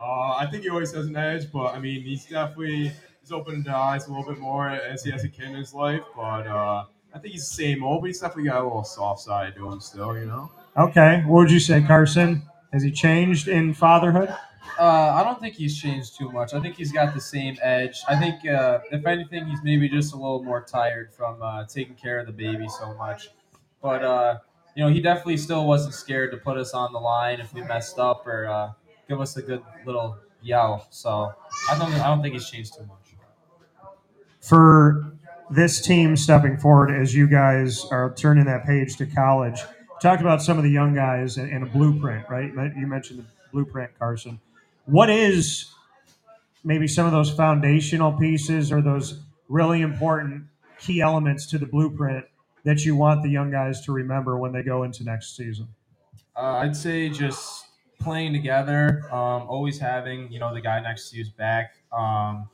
Uh, 0.00 0.36
I 0.36 0.46
think 0.50 0.62
he 0.62 0.70
always 0.70 0.92
has 0.92 1.06
an 1.06 1.16
edge, 1.16 1.50
but 1.52 1.74
I 1.74 1.80
mean, 1.80 2.02
he's 2.02 2.26
definitely 2.26 2.92
he's 3.20 3.32
opened 3.32 3.64
his 3.64 3.68
eyes 3.68 4.06
a 4.06 4.10
little 4.12 4.24
bit 4.32 4.38
more 4.38 4.68
as 4.70 5.02
he 5.02 5.10
has 5.10 5.24
a 5.24 5.28
kid 5.28 5.46
in 5.46 5.54
his 5.54 5.74
life. 5.74 6.02
But 6.14 6.46
uh, 6.46 6.84
I 7.12 7.18
think 7.18 7.32
he's 7.32 7.48
the 7.48 7.54
same 7.54 7.82
old, 7.82 8.02
but 8.02 8.06
he's 8.06 8.20
definitely 8.20 8.50
got 8.50 8.60
a 8.60 8.64
little 8.64 8.84
soft 8.84 9.20
side 9.20 9.54
to 9.56 9.72
him 9.72 9.80
still, 9.80 10.16
you 10.16 10.26
know. 10.26 10.50
Okay, 10.78 11.22
what 11.26 11.40
would 11.40 11.50
you 11.50 11.60
say, 11.60 11.82
Carson? 11.82 12.42
Has 12.72 12.82
he 12.82 12.90
changed 12.90 13.48
in 13.48 13.72
fatherhood? 13.72 14.28
Uh, 14.78 14.82
I 15.14 15.24
don't 15.24 15.40
think 15.40 15.54
he's 15.54 15.78
changed 15.80 16.18
too 16.18 16.30
much. 16.30 16.52
I 16.52 16.60
think 16.60 16.76
he's 16.76 16.92
got 16.92 17.14
the 17.14 17.20
same 17.20 17.56
edge. 17.62 18.02
I 18.08 18.18
think, 18.18 18.46
uh, 18.46 18.80
if 18.90 19.06
anything, 19.06 19.46
he's 19.46 19.60
maybe 19.62 19.88
just 19.88 20.12
a 20.12 20.16
little 20.16 20.42
more 20.42 20.62
tired 20.62 21.14
from 21.14 21.40
uh, 21.40 21.64
taking 21.66 21.94
care 21.94 22.18
of 22.18 22.26
the 22.26 22.32
baby 22.32 22.68
so 22.68 22.94
much. 22.94 23.30
But 23.80 24.04
uh, 24.04 24.38
you 24.74 24.84
know, 24.84 24.90
he 24.90 25.00
definitely 25.00 25.38
still 25.38 25.66
wasn't 25.66 25.94
scared 25.94 26.30
to 26.32 26.36
put 26.36 26.58
us 26.58 26.74
on 26.74 26.92
the 26.92 26.98
line 26.98 27.40
if 27.40 27.54
we 27.54 27.62
messed 27.62 27.98
up 27.98 28.26
or 28.26 28.46
uh, 28.46 28.72
give 29.08 29.18
us 29.20 29.36
a 29.38 29.42
good 29.42 29.62
little 29.86 30.18
yell. 30.42 30.86
So 30.90 31.32
I 31.70 31.78
don't, 31.78 31.92
I 31.94 32.08
don't 32.08 32.20
think 32.20 32.34
he's 32.34 32.50
changed 32.50 32.74
too 32.74 32.82
much. 32.82 33.14
for 34.40 35.12
this 35.50 35.80
team 35.80 36.16
stepping 36.16 36.58
forward 36.58 36.90
as 36.90 37.14
you 37.14 37.28
guys 37.28 37.84
are 37.90 38.12
turning 38.14 38.44
that 38.46 38.66
page 38.66 38.96
to 38.96 39.06
college. 39.06 39.60
Talked 40.00 40.20
about 40.20 40.42
some 40.42 40.58
of 40.58 40.64
the 40.64 40.70
young 40.70 40.94
guys 40.94 41.38
and, 41.38 41.50
and 41.50 41.62
a 41.62 41.66
blueprint, 41.66 42.28
right? 42.28 42.52
You 42.76 42.86
mentioned 42.86 43.20
the 43.20 43.24
blueprint, 43.52 43.98
Carson. 43.98 44.38
What 44.84 45.10
is 45.10 45.72
maybe 46.64 46.86
some 46.86 47.06
of 47.06 47.12
those 47.12 47.30
foundational 47.30 48.12
pieces 48.12 48.70
or 48.70 48.82
those 48.82 49.20
really 49.48 49.80
important 49.80 50.44
key 50.78 51.00
elements 51.00 51.46
to 51.46 51.58
the 51.58 51.66
blueprint 51.66 52.24
that 52.64 52.84
you 52.84 52.96
want 52.96 53.22
the 53.22 53.30
young 53.30 53.50
guys 53.50 53.80
to 53.82 53.92
remember 53.92 54.36
when 54.36 54.52
they 54.52 54.62
go 54.62 54.82
into 54.82 55.04
next 55.04 55.36
season? 55.36 55.68
Uh, 56.36 56.56
I'd 56.56 56.76
say 56.76 57.08
just 57.08 57.66
playing 58.00 58.32
together, 58.32 59.02
um, 59.10 59.48
always 59.48 59.78
having 59.78 60.30
you 60.30 60.38
know 60.38 60.52
the 60.52 60.60
guy 60.60 60.80
next 60.80 61.10
to 61.10 61.16
you's 61.16 61.30
back, 61.30 61.76
um, 61.96 62.48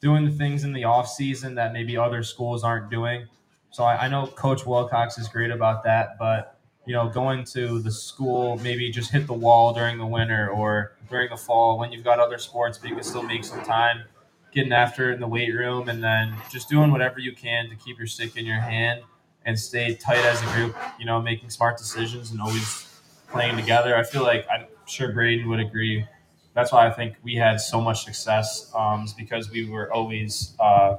doing 0.00 0.24
the 0.24 0.30
things 0.30 0.64
in 0.64 0.72
the 0.72 0.84
off 0.84 1.08
season 1.08 1.54
that 1.54 1.72
maybe 1.72 1.96
other 1.96 2.22
schools 2.22 2.64
aren't 2.64 2.90
doing. 2.90 3.26
So 3.70 3.84
I, 3.84 4.06
I 4.06 4.08
know 4.08 4.26
Coach 4.26 4.66
Wilcox 4.66 5.18
is 5.18 5.28
great 5.28 5.50
about 5.50 5.84
that, 5.84 6.18
but 6.18 6.57
you 6.88 6.94
know 6.94 7.06
going 7.06 7.44
to 7.44 7.80
the 7.80 7.90
school 7.90 8.56
maybe 8.62 8.90
just 8.90 9.10
hit 9.10 9.26
the 9.26 9.34
wall 9.34 9.74
during 9.74 9.98
the 9.98 10.06
winter 10.06 10.48
or 10.48 10.96
during 11.10 11.28
the 11.28 11.36
fall 11.36 11.78
when 11.78 11.92
you've 11.92 12.02
got 12.02 12.18
other 12.18 12.38
sports, 12.38 12.78
but 12.78 12.88
you 12.88 12.94
can 12.94 13.04
still 13.04 13.22
make 13.22 13.44
some 13.44 13.62
time 13.62 14.04
getting 14.52 14.72
after 14.72 15.10
it 15.10 15.14
in 15.14 15.20
the 15.20 15.28
weight 15.28 15.54
room 15.54 15.90
and 15.90 16.02
then 16.02 16.34
just 16.50 16.70
doing 16.70 16.90
whatever 16.90 17.18
you 17.18 17.34
can 17.34 17.68
to 17.68 17.76
keep 17.76 17.98
your 17.98 18.06
stick 18.06 18.38
in 18.38 18.46
your 18.46 18.60
hand 18.60 19.02
and 19.44 19.58
stay 19.58 19.94
tight 19.96 20.24
as 20.24 20.42
a 20.42 20.46
group. 20.54 20.74
You 20.98 21.04
know, 21.04 21.20
making 21.20 21.50
smart 21.50 21.76
decisions 21.76 22.30
and 22.30 22.40
always 22.40 22.88
playing 23.30 23.56
together. 23.56 23.94
I 23.94 24.02
feel 24.02 24.22
like 24.22 24.46
I'm 24.50 24.64
sure 24.86 25.12
Brayden 25.12 25.46
would 25.46 25.60
agree. 25.60 26.06
That's 26.54 26.72
why 26.72 26.86
I 26.86 26.90
think 26.90 27.16
we 27.22 27.34
had 27.34 27.60
so 27.60 27.82
much 27.82 28.06
success 28.06 28.72
um, 28.74 29.04
is 29.04 29.12
because 29.12 29.50
we 29.50 29.68
were 29.68 29.92
always 29.92 30.56
uh, 30.58 30.96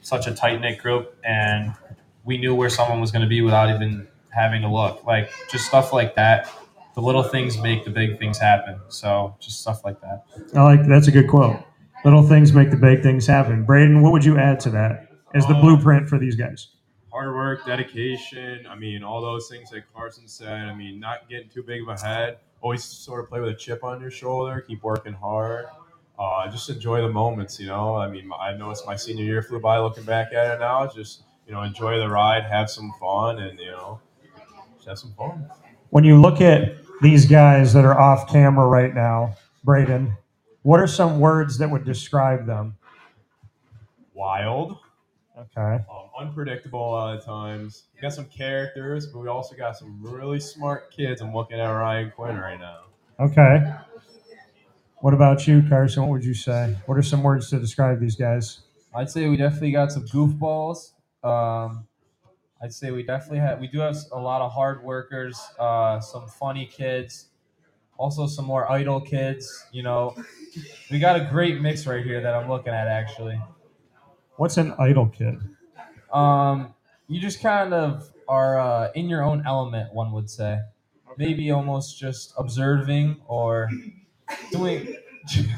such 0.00 0.26
a 0.26 0.34
tight 0.34 0.60
knit 0.60 0.80
group 0.80 1.16
and 1.22 1.74
we 2.24 2.38
knew 2.38 2.56
where 2.56 2.68
someone 2.68 3.00
was 3.00 3.12
going 3.12 3.22
to 3.22 3.28
be 3.28 3.40
without 3.40 3.70
even 3.72 4.08
having 4.30 4.62
to 4.62 4.68
look. 4.68 5.04
Like 5.04 5.30
just 5.50 5.66
stuff 5.66 5.92
like 5.92 6.14
that. 6.16 6.50
The 6.94 7.00
little 7.00 7.22
things 7.22 7.58
make 7.58 7.84
the 7.84 7.90
big 7.90 8.18
things 8.18 8.38
happen. 8.38 8.80
So 8.88 9.36
just 9.40 9.60
stuff 9.60 9.84
like 9.84 10.00
that. 10.00 10.24
I 10.54 10.62
like 10.62 10.86
that's 10.86 11.08
a 11.08 11.12
good 11.12 11.28
quote. 11.28 11.56
Little 12.04 12.22
things 12.22 12.52
make 12.52 12.70
the 12.70 12.76
big 12.76 13.02
things 13.02 13.26
happen. 13.26 13.66
Brayden, 13.66 14.02
what 14.02 14.12
would 14.12 14.24
you 14.24 14.38
add 14.38 14.60
to 14.60 14.70
that 14.70 15.08
as 15.34 15.46
the 15.46 15.54
Uh, 15.54 15.60
blueprint 15.60 16.08
for 16.08 16.18
these 16.18 16.34
guys? 16.36 16.68
hard 17.10 17.34
work, 17.34 17.66
dedication. 17.66 18.64
I 18.68 18.76
mean, 18.76 19.02
all 19.02 19.20
those 19.20 19.48
things 19.48 19.70
that 19.70 19.82
Carson 19.92 20.28
said. 20.28 20.68
I 20.68 20.74
mean, 20.74 21.00
not 21.00 21.28
getting 21.28 21.48
too 21.48 21.62
big 21.64 21.82
of 21.82 21.88
a 21.88 21.98
head. 21.98 22.38
Always 22.60 22.84
sort 22.84 23.20
of 23.24 23.28
play 23.28 23.40
with 23.40 23.48
a 23.50 23.54
chip 23.56 23.82
on 23.82 24.00
your 24.00 24.10
shoulder. 24.10 24.60
Keep 24.60 24.82
working 24.84 25.14
hard. 25.14 25.66
Uh, 26.18 26.48
just 26.50 26.68
enjoy 26.70 27.00
the 27.00 27.08
moments. 27.08 27.58
You 27.58 27.66
know, 27.68 27.96
I 27.96 28.08
mean, 28.08 28.30
I 28.38 28.52
noticed 28.54 28.86
my 28.86 28.94
senior 28.96 29.24
year 29.24 29.42
flew 29.42 29.58
by. 29.60 29.78
Looking 29.78 30.04
back 30.04 30.32
at 30.32 30.54
it 30.54 30.60
now, 30.60 30.86
just 30.86 31.22
you 31.46 31.52
know, 31.52 31.62
enjoy 31.62 31.98
the 31.98 32.08
ride, 32.08 32.44
have 32.44 32.68
some 32.70 32.92
fun, 33.00 33.38
and 33.38 33.58
you 33.58 33.70
know, 33.70 34.00
just 34.00 34.07
have 34.88 34.98
some 34.98 35.12
fun. 35.14 35.48
when 35.90 36.04
you 36.04 36.20
look 36.20 36.40
at 36.40 36.74
these 37.02 37.26
guys 37.26 37.72
that 37.74 37.84
are 37.84 37.98
off 37.98 38.28
camera 38.30 38.66
right 38.66 38.94
now, 38.94 39.34
Brayden, 39.66 40.16
what 40.62 40.80
are 40.80 40.86
some 40.86 41.20
words 41.20 41.58
that 41.58 41.70
would 41.70 41.84
describe 41.84 42.46
them? 42.46 42.76
wild, 44.14 44.78
Okay. 45.38 45.84
um, 45.88 46.10
unpredictable 46.18 46.80
a 46.80 46.90
lot 46.90 47.16
of 47.16 47.24
times. 47.24 47.84
We 47.94 48.00
got 48.00 48.12
some 48.12 48.24
characters, 48.24 49.06
but 49.06 49.20
we 49.20 49.28
also 49.28 49.54
got 49.54 49.76
some 49.76 49.96
really 50.02 50.40
smart 50.40 50.90
kids. 50.90 51.20
I'm 51.20 51.32
looking 51.32 51.60
at 51.60 51.68
Ryan 51.68 52.10
Quinn 52.10 52.36
right 52.36 52.58
now. 52.58 52.78
Okay. 53.20 53.72
What 54.96 55.14
about 55.14 55.46
you, 55.46 55.62
Carson? 55.68 56.02
What 56.02 56.10
would 56.10 56.24
you 56.24 56.34
say? 56.34 56.76
What 56.86 56.98
are 56.98 57.02
some 57.02 57.22
words 57.22 57.48
to 57.50 57.60
describe 57.60 58.00
these 58.00 58.16
guys? 58.16 58.60
I'd 58.92 59.08
say 59.10 59.28
we 59.28 59.36
definitely 59.36 59.70
got 59.70 59.92
some 59.92 60.04
goofballs. 60.06 60.90
Um, 61.22 61.86
I'd 62.60 62.72
say 62.72 62.90
we 62.90 63.02
definitely 63.02 63.38
have 63.38 63.60
we 63.60 63.68
do 63.68 63.78
have 63.80 63.96
a 64.12 64.20
lot 64.20 64.42
of 64.42 64.52
hard 64.52 64.82
workers, 64.82 65.40
uh, 65.58 66.00
some 66.00 66.26
funny 66.26 66.66
kids, 66.66 67.28
also 67.96 68.26
some 68.26 68.44
more 68.44 68.70
idle 68.70 69.00
kids. 69.00 69.66
You 69.72 69.82
know, 69.82 70.16
we 70.90 70.98
got 70.98 71.20
a 71.20 71.24
great 71.30 71.60
mix 71.60 71.86
right 71.86 72.04
here 72.04 72.20
that 72.20 72.34
I'm 72.34 72.48
looking 72.48 72.72
at 72.72 72.88
actually. 72.88 73.40
What's 74.36 74.56
an 74.56 74.74
idle 74.78 75.08
kid? 75.08 75.36
Um, 76.12 76.74
you 77.08 77.20
just 77.20 77.40
kind 77.40 77.74
of 77.74 78.08
are 78.28 78.58
uh, 78.58 78.90
in 78.94 79.08
your 79.08 79.22
own 79.22 79.44
element, 79.46 79.92
one 79.92 80.12
would 80.12 80.30
say. 80.30 80.60
Maybe 81.16 81.50
almost 81.50 81.98
just 81.98 82.32
observing 82.38 83.20
or 83.26 83.68
doing, 84.52 84.94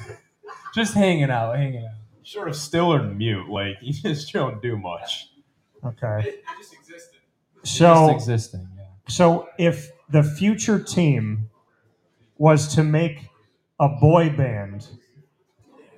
just 0.75 0.95
hanging 0.95 1.31
out, 1.31 1.57
hanging 1.57 1.85
out. 1.85 1.95
Sort 2.23 2.49
of 2.49 2.57
still 2.57 2.93
or 2.93 3.03
mute, 3.03 3.49
like 3.49 3.77
you 3.83 3.93
just 3.93 4.33
don't 4.33 4.63
do 4.63 4.77
much. 4.77 5.30
Okay. 5.85 6.39
just 6.59 6.75
existed. 6.75 7.19
So 7.63 8.09
just 8.09 8.15
existing. 8.15 8.69
Yeah. 8.77 8.85
So 9.09 9.49
if 9.59 9.91
the 10.09 10.23
future 10.23 10.79
team 10.79 11.51
was 12.39 12.75
to 12.75 12.83
make 12.83 13.29
a 13.79 13.89
boy 13.89 14.31
band, 14.31 14.87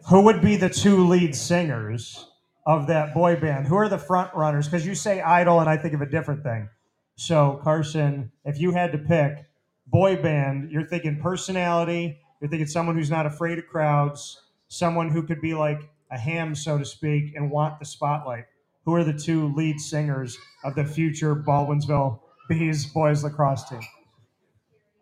who 0.08 0.22
would 0.22 0.40
be 0.40 0.56
the 0.56 0.68
two 0.68 1.06
lead 1.06 1.34
singers 1.34 2.26
of 2.66 2.86
that 2.86 3.14
boy 3.14 3.36
band? 3.36 3.66
Who 3.66 3.76
are 3.76 3.88
the 3.88 3.98
front 3.98 4.34
runners? 4.34 4.66
Because 4.66 4.86
you 4.86 4.94
say 4.94 5.20
idol, 5.20 5.60
and 5.60 5.68
I 5.68 5.76
think 5.76 5.94
of 5.94 6.00
a 6.00 6.06
different 6.06 6.42
thing. 6.42 6.68
So 7.16 7.60
Carson, 7.62 8.32
if 8.44 8.60
you 8.60 8.72
had 8.72 8.92
to 8.92 8.98
pick 8.98 9.46
boy 9.86 10.16
band, 10.16 10.70
you're 10.70 10.86
thinking 10.86 11.20
personality. 11.20 12.18
You're 12.40 12.50
thinking 12.50 12.66
someone 12.66 12.96
who's 12.96 13.10
not 13.10 13.26
afraid 13.26 13.58
of 13.58 13.66
crowds, 13.66 14.42
someone 14.68 15.10
who 15.10 15.22
could 15.22 15.40
be 15.40 15.54
like 15.54 15.88
a 16.10 16.18
ham, 16.18 16.54
so 16.54 16.78
to 16.78 16.84
speak, 16.84 17.34
and 17.36 17.50
want 17.50 17.78
the 17.78 17.84
spotlight. 17.84 18.44
Who 18.84 18.94
are 18.94 19.04
the 19.04 19.12
two 19.12 19.52
lead 19.54 19.78
singers 19.78 20.36
of 20.64 20.74
the 20.74 20.84
future 20.84 21.36
Baldwinsville 21.36 22.18
Bees 22.48 22.86
boys 22.86 23.22
lacrosse 23.22 23.68
team? 23.68 23.80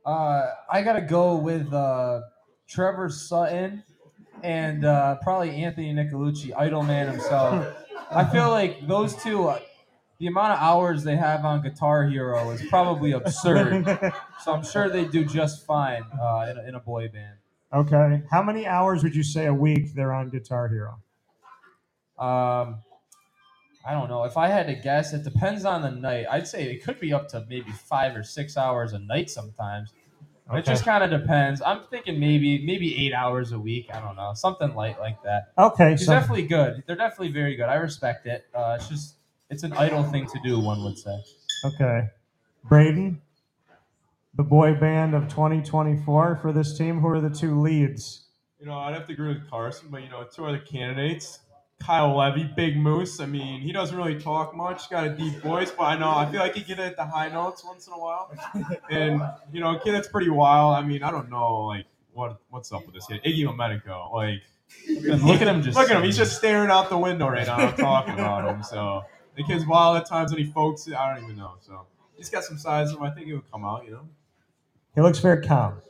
Uh, 0.05 0.51
I 0.71 0.83
gotta 0.83 1.01
go 1.01 1.37
with 1.37 1.73
uh, 1.73 2.21
Trevor 2.69 3.09
Sutton 3.09 3.83
and 4.43 4.85
uh, 4.85 5.17
probably 5.23 5.51
Anthony 5.51 5.93
Nicolucci, 5.93 6.53
Idol 6.57 6.83
Man 6.83 7.09
himself. 7.11 7.67
I 8.11 8.25
feel 8.25 8.51
like 8.51 8.87
those 8.87 9.15
two, 9.23 9.49
uh, 9.49 9.61
the 10.19 10.27
amount 10.27 10.53
of 10.53 10.59
hours 10.59 11.05
they 11.05 11.17
have 11.17 11.45
on 11.45 11.63
Guitar 11.63 12.07
Hero 12.07 12.51
is 12.51 12.63
probably 12.69 13.13
absurd. 13.13 13.85
so 14.45 14.53
I'm 14.53 14.65
sure 14.65 14.89
they 14.89 15.05
do 15.05 15.25
just 15.25 15.65
fine 15.67 16.03
uh, 16.21 16.47
in, 16.51 16.59
a, 16.59 16.69
in 16.69 16.75
a 16.75 16.81
boy 16.81 17.09
band. 17.09 17.39
okay. 17.73 18.23
How 18.31 18.43
many 18.43 18.67
hours 18.67 19.03
would 19.03 19.15
you 19.15 19.23
say 19.23 19.47
a 19.47 19.55
week 19.55 19.95
they're 19.95 20.13
on 20.13 20.29
Guitar 20.29 20.69
Hero? 20.69 20.99
Um, 22.19 22.81
I 23.85 23.93
don't 23.93 24.09
know. 24.09 24.25
If 24.25 24.37
I 24.37 24.49
had 24.49 24.67
to 24.67 24.75
guess, 24.75 25.13
it 25.15 25.25
depends 25.25 25.65
on 25.65 25.83
the 25.83 25.91
night. 25.91 26.27
I'd 26.31 26.47
say 26.47 26.71
it 26.71 26.85
could 26.85 27.01
be 27.01 27.13
up 27.13 27.29
to 27.31 27.47
maybe 27.49 27.71
five 27.71 28.15
or 28.15 28.23
six 28.23 28.57
hours 28.57 28.93
a 28.93 28.99
night 28.99 29.31
sometimes. 29.31 29.93
It 30.53 30.65
just 30.65 30.85
kind 30.85 31.05
of 31.05 31.11
depends. 31.11 31.63
I'm 31.65 31.83
thinking 31.91 32.19
maybe 32.19 32.67
maybe 32.67 33.07
eight 33.07 33.13
hours 33.15 33.53
a 33.53 33.59
week. 33.59 33.89
I 33.95 34.01
don't 34.01 34.17
know, 34.17 34.33
something 34.35 34.75
light 34.75 34.99
like 34.99 35.23
that. 35.23 35.53
Okay. 35.57 35.93
He's 35.93 36.05
So, 36.05 36.13
definitely 36.13 36.43
good. 36.49 36.83
They're 36.87 36.97
definitely 36.97 37.31
very 37.31 37.55
good. 37.55 37.67
I 37.67 37.77
respect 37.77 38.27
it. 38.27 38.47
Uh, 38.53 38.77
it's 38.79 38.89
just 38.89 39.15
it's 39.49 39.63
an 39.63 39.73
idle 39.75 40.03
thing 40.03 40.27
to 40.27 40.41
do, 40.45 40.59
one 40.59 40.83
would 40.83 40.99
say. 40.99 41.23
okay. 41.67 42.09
Brayden, 42.69 43.19
the 44.35 44.43
boy 44.43 44.75
band 44.75 45.15
of 45.15 45.29
2024 45.29 46.37
for 46.43 46.53
this 46.53 46.77
team. 46.77 46.99
Who 47.01 47.07
are 47.09 47.21
the 47.21 47.31
two 47.31 47.61
leads? 47.61 48.27
You 48.59 48.67
know, 48.67 48.75
I'd 48.77 48.95
have 48.95 49.07
to 49.07 49.13
agree 49.13 49.29
with 49.29 49.49
Carson, 49.49 49.87
but 49.91 50.03
you 50.03 50.11
know, 50.11 50.25
two 50.25 50.45
other 50.47 50.59
candidates. 50.59 51.39
Kyle 51.81 52.15
Levy, 52.17 52.45
Big 52.45 52.77
Moose. 52.77 53.21
I 53.21 53.27
mean, 53.27 53.61
he 53.61 53.73
doesn't 53.73 53.97
really 53.97 54.19
talk 54.21 54.55
much. 54.55 54.89
Got 54.91 55.07
a 55.07 55.11
deep 55.11 55.35
voice, 55.43 55.71
but 55.71 55.85
I 55.85 55.99
know 55.99 56.11
I 56.11 56.31
feel 56.31 56.41
like 56.41 56.55
he 56.55 56.63
can 56.63 56.77
hit 56.77 56.97
the 56.97 57.05
high 57.07 57.29
notes 57.29 57.65
once 57.65 57.87
in 57.87 57.93
a 57.95 57.99
while. 57.99 58.31
And 58.91 59.23
you 59.53 59.61
know, 59.61 59.75
a 59.77 59.81
kid 59.81 59.93
that's 59.93 60.09
pretty 60.09 60.31
wild. 60.31 60.75
I 60.77 60.87
mean, 60.87 61.03
I 61.03 61.11
don't 61.11 61.31
know, 61.31 61.61
like 61.67 61.87
what 62.13 62.39
what's 62.51 62.71
up 62.73 62.85
with 62.87 62.95
this 62.95 63.07
kid, 63.07 63.23
Iggy 63.25 63.45
Domenico. 63.47 64.11
Like, 64.15 64.43
Look 65.01 65.41
at 65.41 65.49
him 65.49 65.63
just. 65.63 65.77
look 65.77 65.91
at 65.91 65.97
him. 65.97 66.05
He's 66.05 66.17
just 66.17 66.37
staring 66.37 66.71
out 66.71 66.91
the 66.91 66.99
window 66.99 67.29
right 67.29 67.47
now. 67.47 67.57
I'm 67.57 67.77
talking 67.77 68.15
about 68.15 68.49
him. 68.55 68.63
So 68.63 69.03
the 69.37 69.43
kid's 69.43 69.67
wild 69.67 69.97
at 69.97 70.07
times 70.07 70.33
when 70.33 70.45
he 70.45 70.51
focuses. 70.53 70.93
I 70.95 71.13
don't 71.15 71.25
even 71.25 71.37
know. 71.37 71.55
So 71.61 71.87
he's 72.17 72.29
got 72.31 72.45
some 72.45 72.59
size. 72.59 72.91
of 72.93 72.99
him. 72.99 73.03
I 73.05 73.11
think 73.11 73.27
it 73.27 73.35
would 73.35 73.51
come 73.51 73.65
out. 73.65 73.85
You 73.85 73.93
know. 73.93 74.09
He 74.95 75.01
looks 75.01 75.19
very 75.19 75.43
calm. 75.45 75.81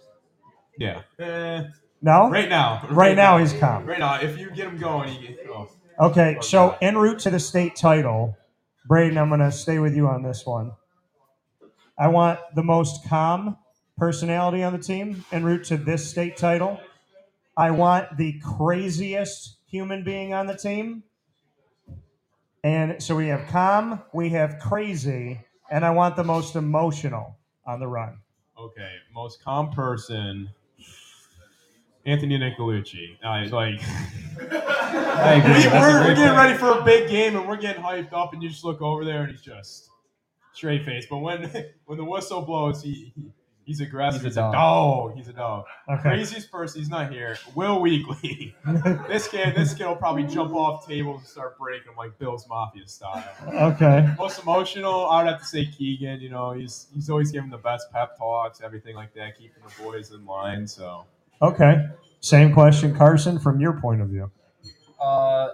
Yeah. 0.78 1.02
Eh, 1.18 1.64
No? 2.00 2.30
right 2.30 2.48
now. 2.48 2.86
Right 2.90 3.16
now 3.16 3.36
he's 3.38 3.52
calm. 3.52 3.84
Right 3.84 3.98
now, 3.98 4.20
if 4.20 4.38
you 4.38 4.50
get 4.50 4.66
him 4.68 4.78
going, 4.78 5.08
he 5.10 5.26
get. 5.26 5.38
Oh. 5.50 5.68
Okay, 6.00 6.38
so 6.40 6.78
en 6.80 6.96
route 6.96 7.18
to 7.18 7.30
the 7.30 7.38
state 7.38 7.76
title, 7.76 8.34
Brayden, 8.88 9.18
I'm 9.18 9.28
going 9.28 9.40
to 9.40 9.52
stay 9.52 9.78
with 9.78 9.94
you 9.94 10.08
on 10.08 10.22
this 10.22 10.46
one. 10.46 10.72
I 11.98 12.08
want 12.08 12.40
the 12.54 12.62
most 12.62 13.06
calm 13.06 13.58
personality 13.98 14.62
on 14.62 14.72
the 14.72 14.78
team 14.78 15.26
en 15.30 15.44
route 15.44 15.64
to 15.64 15.76
this 15.76 16.08
state 16.08 16.38
title. 16.38 16.80
I 17.54 17.72
want 17.72 18.16
the 18.16 18.40
craziest 18.40 19.58
human 19.66 20.02
being 20.02 20.32
on 20.32 20.46
the 20.46 20.56
team. 20.56 21.02
And 22.64 23.02
so 23.02 23.14
we 23.14 23.28
have 23.28 23.46
calm, 23.48 24.00
we 24.14 24.30
have 24.30 24.58
crazy, 24.58 25.40
and 25.70 25.84
I 25.84 25.90
want 25.90 26.16
the 26.16 26.24
most 26.24 26.56
emotional 26.56 27.36
on 27.66 27.78
the 27.78 27.86
run. 27.86 28.20
Okay, 28.58 28.94
most 29.14 29.44
calm 29.44 29.70
person. 29.70 30.48
Anthony 32.06 32.38
Nicolucci. 32.38 33.18
I 33.22 33.44
like. 33.46 33.80
I 34.52 35.34
agree. 35.34 35.52
We, 35.52 35.66
are 35.68 36.00
we're 36.00 36.14
getting 36.14 36.24
pick. 36.24 36.36
ready 36.36 36.58
for 36.58 36.78
a 36.78 36.82
big 36.84 37.10
game 37.10 37.36
and 37.36 37.46
we're 37.46 37.56
getting 37.56 37.82
hyped 37.82 38.12
up, 38.12 38.32
and 38.32 38.42
you 38.42 38.48
just 38.48 38.64
look 38.64 38.80
over 38.80 39.04
there 39.04 39.22
and 39.22 39.30
he's 39.30 39.42
just 39.42 39.90
straight 40.54 40.84
face. 40.84 41.06
But 41.08 41.18
when 41.18 41.42
when 41.84 41.98
the 41.98 42.04
whistle 42.04 42.42
blows, 42.42 42.82
he, 42.82 43.12
he 43.14 43.32
he's 43.64 43.80
aggressive. 43.80 44.22
He's 44.22 44.38
a 44.38 44.46
He's 44.46 44.48
a 44.48 44.52
dog. 44.52 45.16
He's 45.16 45.28
a 45.28 45.32
dog. 45.34 45.64
Okay. 45.90 46.02
Craziest 46.02 46.50
person. 46.50 46.80
He's 46.80 46.88
not 46.88 47.12
here. 47.12 47.38
Will 47.54 47.80
Weekly. 47.82 48.54
this 49.08 49.28
kid. 49.28 49.54
This 49.54 49.74
kid 49.74 49.86
will 49.86 49.96
probably 49.96 50.24
jump 50.24 50.54
off 50.54 50.86
tables 50.86 51.20
and 51.20 51.28
start 51.28 51.58
breaking 51.58 51.86
them 51.86 51.96
like 51.96 52.18
Bill's 52.18 52.48
Mafia 52.48 52.86
style. 52.88 53.24
okay. 53.46 54.08
Most 54.18 54.42
emotional, 54.42 55.06
I 55.06 55.22
would 55.22 55.30
have 55.32 55.40
to 55.40 55.46
say 55.46 55.66
Keegan. 55.66 56.20
You 56.20 56.30
know, 56.30 56.52
he's 56.52 56.86
he's 56.94 57.10
always 57.10 57.30
giving 57.30 57.50
the 57.50 57.58
best 57.58 57.92
pep 57.92 58.16
talks, 58.16 58.62
everything 58.62 58.96
like 58.96 59.12
that, 59.14 59.38
keeping 59.38 59.62
the 59.62 59.82
boys 59.82 60.12
in 60.12 60.24
line. 60.24 60.66
So 60.66 61.04
Okay. 61.42 61.86
Same 62.20 62.52
question, 62.52 62.94
Carson, 62.94 63.38
from 63.38 63.60
your 63.60 63.80
point 63.80 64.02
of 64.02 64.08
view. 64.08 64.30
Uh, 65.00 65.48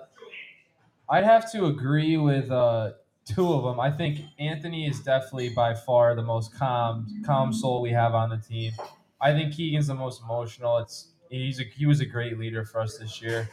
I'd 1.09 1.25
have 1.25 1.51
to 1.53 1.67
agree 1.67 2.17
with 2.17 2.51
uh, 2.51 2.93
two 3.25 3.53
of 3.53 3.63
them. 3.65 3.79
I 3.79 3.91
think 3.91 4.21
Anthony 4.39 4.89
is 4.89 5.01
definitely 5.01 5.51
by 5.51 5.75
far 5.75 6.17
the 6.17 6.23
most 6.23 6.55
calm, 6.55 7.23
calm 7.25 7.53
soul 7.53 7.81
we 7.83 7.91
have 7.91 8.15
on 8.15 8.31
the 8.31 8.39
team. 8.39 8.73
I 9.21 9.33
think 9.33 9.55
Keegan's 9.55 9.87
the 9.87 9.95
most 9.95 10.23
emotional. 10.23 10.79
It's 10.79 11.09
he's 11.31 11.61
a, 11.61 11.65
he 11.65 11.87
was 11.87 12.01
a 12.01 12.07
great 12.07 12.39
leader 12.39 12.65
for 12.65 12.81
us 12.81 12.99
this 12.99 13.23
year. 13.23 13.49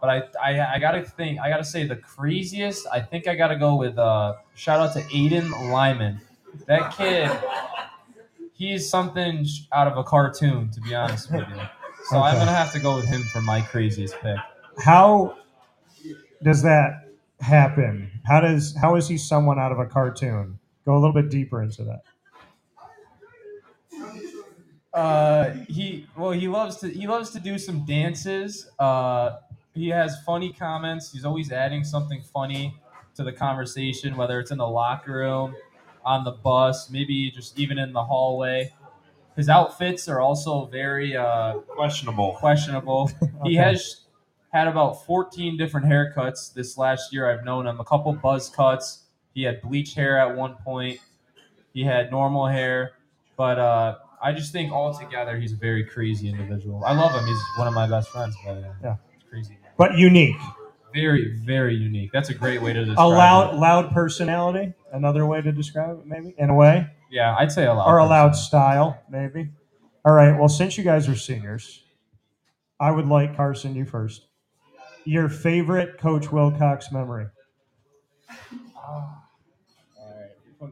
But 0.00 0.10
I, 0.10 0.22
I, 0.42 0.74
I 0.74 0.78
gotta 0.78 1.02
think. 1.02 1.40
I 1.40 1.48
gotta 1.48 1.64
say 1.64 1.84
the 1.84 1.96
craziest. 1.96 2.86
I 2.92 3.00
think 3.00 3.26
I 3.26 3.34
gotta 3.34 3.56
go 3.56 3.74
with 3.76 3.98
uh, 3.98 4.34
shout 4.54 4.78
out 4.78 4.92
to 4.92 5.00
Aiden 5.08 5.72
Lyman. 5.72 6.20
That 6.66 6.94
kid, 6.96 7.30
he's 8.52 8.88
something 8.88 9.46
out 9.72 9.88
of 9.88 9.96
a 9.96 10.04
cartoon. 10.04 10.70
To 10.70 10.80
be 10.80 10.94
honest 10.94 11.32
with 11.32 11.48
you. 11.48 11.60
So 12.10 12.22
I'm 12.22 12.36
gonna 12.36 12.52
have 12.52 12.72
to 12.72 12.80
go 12.80 12.96
with 12.96 13.06
him 13.06 13.22
for 13.24 13.42
my 13.42 13.60
craziest 13.60 14.14
pick. 14.20 14.38
how 14.78 15.36
does 16.42 16.62
that 16.62 17.08
happen? 17.40 18.10
How 18.24 18.40
does 18.40 18.74
how 18.80 18.96
is 18.96 19.08
he 19.08 19.18
someone 19.18 19.58
out 19.58 19.72
of 19.72 19.78
a 19.78 19.86
cartoon? 19.86 20.58
Go 20.86 20.94
a 20.94 21.00
little 21.00 21.12
bit 21.12 21.28
deeper 21.28 21.62
into 21.62 21.84
that. 21.84 22.02
Uh, 24.94 25.50
he 25.68 26.06
well, 26.16 26.30
he 26.30 26.48
loves 26.48 26.78
to 26.78 26.88
he 26.88 27.06
loves 27.06 27.30
to 27.30 27.40
do 27.40 27.58
some 27.58 27.84
dances. 27.84 28.70
Uh, 28.78 29.36
he 29.74 29.88
has 29.88 30.22
funny 30.24 30.52
comments. 30.52 31.12
He's 31.12 31.24
always 31.24 31.52
adding 31.52 31.84
something 31.84 32.22
funny 32.22 32.74
to 33.16 33.22
the 33.22 33.32
conversation, 33.32 34.16
whether 34.16 34.40
it's 34.40 34.50
in 34.50 34.58
the 34.58 34.66
locker 34.66 35.12
room, 35.12 35.54
on 36.04 36.24
the 36.24 36.32
bus, 36.32 36.90
maybe 36.90 37.30
just 37.30 37.58
even 37.58 37.78
in 37.78 37.92
the 37.92 38.02
hallway. 38.02 38.72
His 39.38 39.48
outfits 39.48 40.08
are 40.08 40.20
also 40.20 40.66
very 40.66 41.16
uh, 41.16 41.54
questionable. 41.68 42.32
questionable. 42.38 43.10
He 43.44 43.54
has 43.54 44.04
had 44.52 44.66
about 44.68 45.06
14 45.06 45.56
different 45.56 45.86
haircuts 45.86 46.52
this 46.52 46.76
last 46.76 47.12
year. 47.12 47.30
I've 47.30 47.44
known 47.44 47.66
him. 47.66 47.78
A 47.80 47.84
couple 47.84 48.12
buzz 48.14 48.50
cuts. 48.50 49.04
He 49.34 49.44
had 49.44 49.62
bleached 49.62 49.94
hair 49.94 50.18
at 50.18 50.36
one 50.36 50.56
point. 50.64 50.98
He 51.72 51.84
had 51.84 52.10
normal 52.10 52.46
hair. 52.48 52.92
But 53.36 53.58
uh, 53.60 53.96
I 54.20 54.32
just 54.32 54.50
think 54.52 54.72
altogether 54.72 55.38
he's 55.38 55.52
a 55.52 55.56
very 55.56 55.84
crazy 55.84 56.28
individual. 56.28 56.82
I 56.84 56.92
love 56.94 57.12
him. 57.12 57.24
He's 57.24 57.40
one 57.56 57.68
of 57.68 57.74
my 57.74 57.86
best 57.86 58.08
friends. 58.08 58.34
But 58.44 58.56
uh, 58.56 58.72
Yeah. 58.82 58.96
it's 59.14 59.24
crazy. 59.30 59.56
But 59.76 59.96
unique. 59.96 60.34
very 60.92 61.36
very 61.46 61.76
unique. 61.76 62.10
That's 62.12 62.30
a 62.30 62.34
great 62.34 62.60
way 62.60 62.72
to 62.72 62.84
describe 62.84 63.06
A 63.06 63.08
loud, 63.08 63.54
it. 63.54 63.58
loud 63.58 63.92
personality. 63.92 64.72
Another 64.92 65.26
way 65.26 65.40
to 65.42 65.52
describe 65.52 65.98
it, 65.98 66.06
maybe 66.06 66.34
in 66.38 66.50
a 66.50 66.54
way, 66.54 66.86
Yeah, 67.10 67.36
I'd 67.38 67.52
say 67.52 67.66
a 67.66 67.74
loud. 67.74 67.86
or 67.88 67.98
a 67.98 68.06
loud 68.06 68.28
person. 68.30 68.44
style, 68.44 69.02
maybe. 69.10 69.50
All 70.04 70.14
right. 70.14 70.38
Well, 70.38 70.48
since 70.48 70.78
you 70.78 70.84
guys 70.84 71.08
are 71.08 71.16
seniors, 71.16 71.84
I 72.80 72.90
would 72.90 73.06
like 73.06 73.36
Carson 73.36 73.74
you 73.74 73.84
first. 73.84 74.26
Your 75.04 75.28
favorite 75.28 75.98
Coach 75.98 76.30
Wilcox 76.32 76.90
memory? 76.92 77.26
All 78.76 79.24
right. 79.98 80.30
Put, 80.58 80.70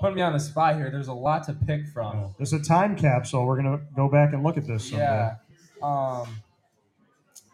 put 0.00 0.14
me 0.14 0.22
on 0.22 0.32
the 0.32 0.40
spot 0.40 0.76
here. 0.76 0.90
There's 0.90 1.08
a 1.08 1.12
lot 1.14 1.44
to 1.44 1.52
pick 1.54 1.86
from. 1.88 2.34
There's 2.36 2.52
a 2.52 2.60
time 2.62 2.96
capsule. 2.96 3.46
We're 3.46 3.56
gonna 3.56 3.80
go 3.96 4.08
back 4.08 4.32
and 4.32 4.42
look 4.42 4.56
at 4.56 4.66
this 4.66 4.88
someday. 4.90 5.04
Yeah. 5.04 5.34
Um. 5.82 6.28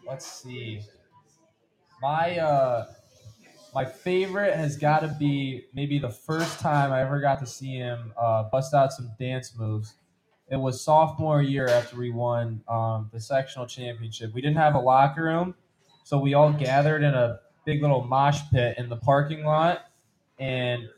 Let's 0.06 0.26
see. 0.26 0.80
My 2.02 2.38
uh, 2.38 2.86
my 3.74 3.84
favorite 3.84 4.54
has 4.54 4.76
got 4.76 5.00
to 5.00 5.08
be 5.18 5.66
maybe 5.74 5.98
the 5.98 6.10
first 6.10 6.58
time 6.60 6.92
I 6.92 7.02
ever 7.02 7.20
got 7.20 7.38
to 7.40 7.46
see 7.46 7.76
him 7.76 8.12
uh, 8.18 8.44
bust 8.44 8.74
out 8.74 8.92
some 8.92 9.10
dance 9.18 9.56
moves. 9.56 9.94
It 10.48 10.56
was 10.56 10.82
sophomore 10.82 11.42
year 11.42 11.68
after 11.68 11.96
we 11.96 12.10
won 12.10 12.62
um, 12.68 13.08
the 13.12 13.20
sectional 13.20 13.66
championship. 13.66 14.34
We 14.34 14.40
didn't 14.40 14.56
have 14.56 14.74
a 14.74 14.80
locker 14.80 15.22
room, 15.22 15.54
so 16.02 16.18
we 16.18 16.34
all 16.34 16.52
gathered 16.52 17.04
in 17.04 17.14
a 17.14 17.40
big 17.64 17.82
little 17.82 18.02
mosh 18.02 18.40
pit 18.50 18.74
in 18.76 18.88
the 18.88 18.96
parking 18.96 19.44
lot, 19.44 19.86
and 20.40 20.88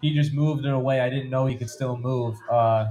he 0.00 0.14
just 0.14 0.32
moved 0.32 0.64
in 0.64 0.70
a 0.70 0.78
way 0.78 1.00
I 1.00 1.10
didn't 1.10 1.30
know 1.30 1.46
he 1.46 1.56
could 1.56 1.70
still 1.70 1.96
move. 1.96 2.36
Uh, 2.48 2.86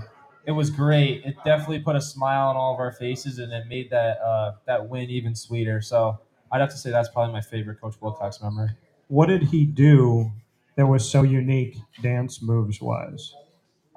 it 0.46 0.52
was 0.52 0.70
great. 0.70 1.24
It 1.24 1.38
definitely 1.46 1.80
put 1.80 1.96
a 1.96 2.02
smile 2.02 2.50
on 2.50 2.58
all 2.58 2.74
of 2.74 2.80
our 2.80 2.92
faces, 2.92 3.40
and 3.40 3.54
it 3.54 3.68
made 3.68 3.90
that 3.92 4.20
uh, 4.20 4.54
that 4.66 4.90
win 4.90 5.10
even 5.10 5.36
sweeter. 5.36 5.80
So 5.80 6.20
I'd 6.52 6.60
have 6.60 6.72
to 6.72 6.78
say 6.78 6.92
that's 6.92 7.08
probably 7.08 7.32
my 7.32 7.42
favorite 7.42 7.80
Coach 7.80 7.96
Wilcox 8.02 8.42
memory. 8.42 8.72
What 9.08 9.28
did 9.28 9.44
he 9.44 9.66
do 9.66 10.32
that 10.76 10.88
was 10.88 11.10
so 11.10 11.24
unique, 11.24 11.78
dance 12.02 12.42
moves 12.42 12.82
wise? 12.82 13.34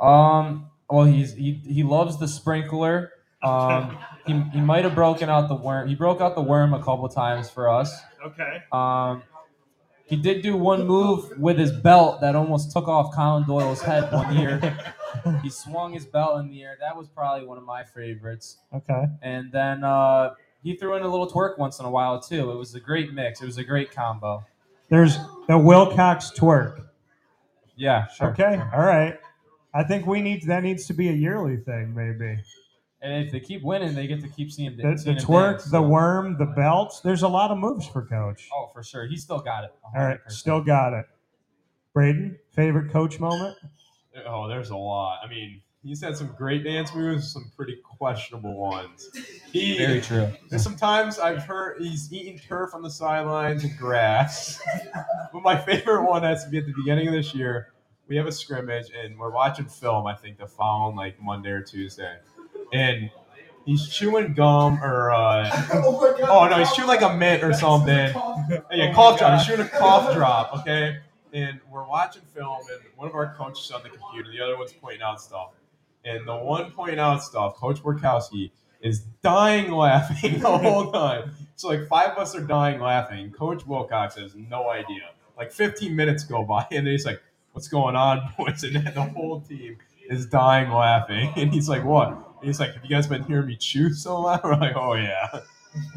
Um, 0.01 0.67
well, 0.91 1.05
he's 1.05 1.35
he, 1.35 1.53
he 1.67 1.83
loves 1.83 2.19
the 2.19 2.29
sprinkler. 2.29 3.13
Um, 3.43 3.97
he, 4.27 4.41
he 4.53 4.61
might 4.61 4.85
have 4.85 4.95
broken 4.95 5.29
out 5.29 5.49
the 5.49 5.55
worm. 5.55 5.89
He 5.89 5.95
broke 5.95 6.21
out 6.21 6.35
the 6.35 6.43
worm 6.43 6.75
a 6.75 6.79
couple 6.79 7.09
times 7.09 7.49
for 7.49 7.69
us. 7.69 7.95
Okay. 8.25 8.63
Um, 8.73 9.23
he 10.07 10.17
did 10.17 10.43
do 10.43 10.57
one 10.57 10.87
move 10.87 11.37
with 11.39 11.59
his 11.59 11.73
belt 11.73 12.21
that 12.21 12.37
almost 12.37 12.73
took 12.73 12.87
off 12.87 13.15
Colin 13.15 13.45
Doyle's 13.45 13.83
head 13.83 14.13
one 14.13 14.37
year. 14.37 14.79
he 15.43 15.51
swung 15.51 15.93
his 15.93 16.07
belt 16.07 16.41
in 16.41 16.51
the 16.51 16.63
air. 16.63 16.77
That 16.81 16.97
was 16.97 17.09
probably 17.09 17.47
one 17.47 17.59
of 17.59 17.65
my 17.65 17.83
favorites. 17.83 18.59
Okay. 18.73 19.07
And 19.23 19.51
then 19.51 19.83
uh, 19.83 20.35
he 20.63 20.77
threw 20.77 20.95
in 20.95 21.03
a 21.03 21.09
little 21.09 21.29
twerk 21.29 21.59
once 21.59 21.81
in 21.81 21.87
a 21.87 21.91
while 21.91 22.21
too. 22.21 22.53
It 22.53 22.57
was 22.57 22.75
a 22.75 22.81
great 22.81 23.13
mix. 23.13 23.43
It 23.43 23.47
was 23.47 23.59
a 23.59 23.65
great 23.65 23.91
combo. 23.91 24.45
There's 24.89 25.19
the 25.49 25.59
Wilcox 25.59 26.31
twerk. 26.37 26.85
Yeah, 27.77 28.07
sure. 28.09 28.31
Okay. 28.31 28.61
All 28.73 28.81
right. 28.85 29.19
I 29.75 29.83
think 29.85 30.07
we 30.07 30.23
need 30.23 30.43
that 30.45 30.63
needs 30.63 30.87
to 30.87 30.95
be 30.95 31.09
a 31.09 31.13
yearly 31.13 31.59
thing, 31.59 31.95
maybe. 31.95 32.41
And 33.03 33.25
if 33.27 33.31
they 33.31 33.41
keep 33.41 33.63
winning, 33.63 33.95
they 33.95 34.07
get 34.07 34.23
to 34.23 34.29
keep 34.29 34.51
seeing 34.51 34.77
The, 34.77 34.83
the 34.83 35.15
twerk, 35.15 35.51
dance, 35.53 35.65
the 35.65 35.71
so- 35.73 35.83
worm, 35.83 36.39
the 36.39 36.47
belt. 36.47 37.01
There's 37.05 37.23
a 37.23 37.29
lot 37.29 37.51
of 37.51 37.59
moves 37.59 37.87
for 37.87 38.03
Coach. 38.03 38.49
Oh, 38.55 38.71
for 38.73 38.83
sure. 38.83 39.07
He 39.07 39.17
still 39.17 39.39
got 39.41 39.65
it. 39.65 39.75
All 39.95 40.03
right. 40.03 40.19
100%. 40.27 40.33
Still 40.33 40.63
got 40.63 40.95
it. 40.95 41.05
Brayden, 41.95 42.37
favorite 42.53 42.91
Coach 42.91 43.21
moment? 43.21 43.57
Oh, 44.27 44.49
there's 44.49 44.71
a 44.71 44.77
lot. 44.77 45.19
I 45.23 45.29
mean, 45.29 45.61
he's 45.87 46.03
had 46.03 46.17
some 46.17 46.35
great 46.37 46.65
dance 46.65 46.95
moves, 46.95 47.33
some 47.33 47.51
pretty 47.57 47.79
questionable 47.99 48.55
ones. 48.55 49.11
He, 49.53 49.79
Very 49.79 50.03
true. 50.03 50.31
And 50.51 50.61
sometimes 50.61 51.19
I've 51.19 51.43
heard 51.45 51.81
he's 51.81 52.13
eating 52.13 52.39
turf 52.39 52.75
on 52.75 52.83
the 52.83 52.91
sidelines 52.91 53.65
and 53.65 53.75
grass. 53.79 54.61
but 55.33 55.43
my 55.43 55.57
favorite 55.57 56.05
one 56.05 56.25
has 56.25 56.45
to 56.45 56.51
be 56.51 56.59
at 56.59 56.67
the 56.67 56.75
beginning 56.77 57.09
of 57.09 57.15
this 57.15 57.35
year. 57.35 57.73
We 58.07 58.17
have 58.17 58.27
a 58.27 58.33
scrimmage 58.33 58.91
and 58.91 59.19
we're 59.19 59.31
watching 59.31 59.65
film, 59.65 60.07
I 60.07 60.15
think, 60.15 60.37
the 60.37 60.47
following 60.47 60.95
like 60.95 61.19
Monday 61.23 61.49
or 61.49 61.63
Tuesday. 61.63 62.19
And 62.75 63.11
he's 63.65 63.89
chewing 63.89 64.35
gum 64.35 64.83
or 64.83 65.11
uh, 65.11 65.51
oh 65.73 66.49
no, 66.51 66.59
he's 66.59 66.73
chewing 66.73 66.89
like 66.89 67.01
a 67.01 67.17
mint 67.17 67.43
or 67.43 67.55
something. 67.55 68.15
Yeah, 68.71 68.93
cough 68.93 69.19
drop. 69.19 69.39
He's 69.39 69.47
shooting 69.47 69.65
a 69.65 69.69
cough 69.71 70.13
drop, 70.15 70.55
okay? 70.61 70.99
And 71.33 71.61
we're 71.71 71.87
watching 71.87 72.23
film, 72.35 72.61
and 72.71 72.81
one 72.97 73.09
of 73.09 73.15
our 73.15 73.35
coaches 73.35 73.65
is 73.67 73.71
on 73.71 73.83
the 73.83 73.91
computer, 73.91 74.31
the 74.31 74.43
other 74.43 74.59
one's 74.59 74.75
pointing 74.75 75.03
out 75.03 75.21
stuff. 75.21 75.53
And 76.07 76.27
the 76.27 76.37
one 76.37 76.71
pointing 76.71 76.99
out 77.01 77.23
stuff, 77.23 77.57
Coach 77.57 77.83
Workowski, 77.83 78.53
is 78.81 79.01
dying 79.23 79.71
laughing 79.73 80.39
the 80.41 80.59
whole 80.59 80.93
time. 80.93 81.33
So 81.57 81.69
like 81.69 81.89
five 81.89 82.11
of 82.13 82.19
us 82.19 82.35
are 82.37 82.41
dying 82.43 82.81
laughing. 82.81 83.33
Coach 83.33 83.67
Wilcox 83.67 84.15
has 84.17 84.35
no 84.35 84.71
idea. 84.71 85.11
Like 85.37 85.51
15 85.53 85.95
minutes 85.97 86.25
go 86.25 86.45
by, 86.45 86.67
and 86.71 86.87
he's 86.87 87.05
like, 87.05 87.21
"What's 87.53 87.69
going 87.69 87.97
on, 87.97 88.33
boys?" 88.39 88.63
And 88.65 88.77
then 88.77 88.93
the 88.95 89.03
whole 89.03 89.41
team 89.41 89.79
is 90.09 90.27
dying 90.27 90.71
laughing, 90.71 91.33
and 91.37 91.53
he's 91.53 91.69
like, 91.69 91.85
"What?" 91.85 92.09
And 92.09 92.25
he's 92.45 92.61
like, 92.61 92.73
"Have 92.75 92.85
you 92.85 92.91
guys 92.91 93.07
been 93.09 93.25
hearing 93.25 93.47
me 93.49 93.57
chew 93.57 93.93
so 93.93 94.21
loud?" 94.21 94.41
We're 94.45 94.57
like, 94.57 94.77
"Oh 94.77 94.95
yeah." 94.95 95.41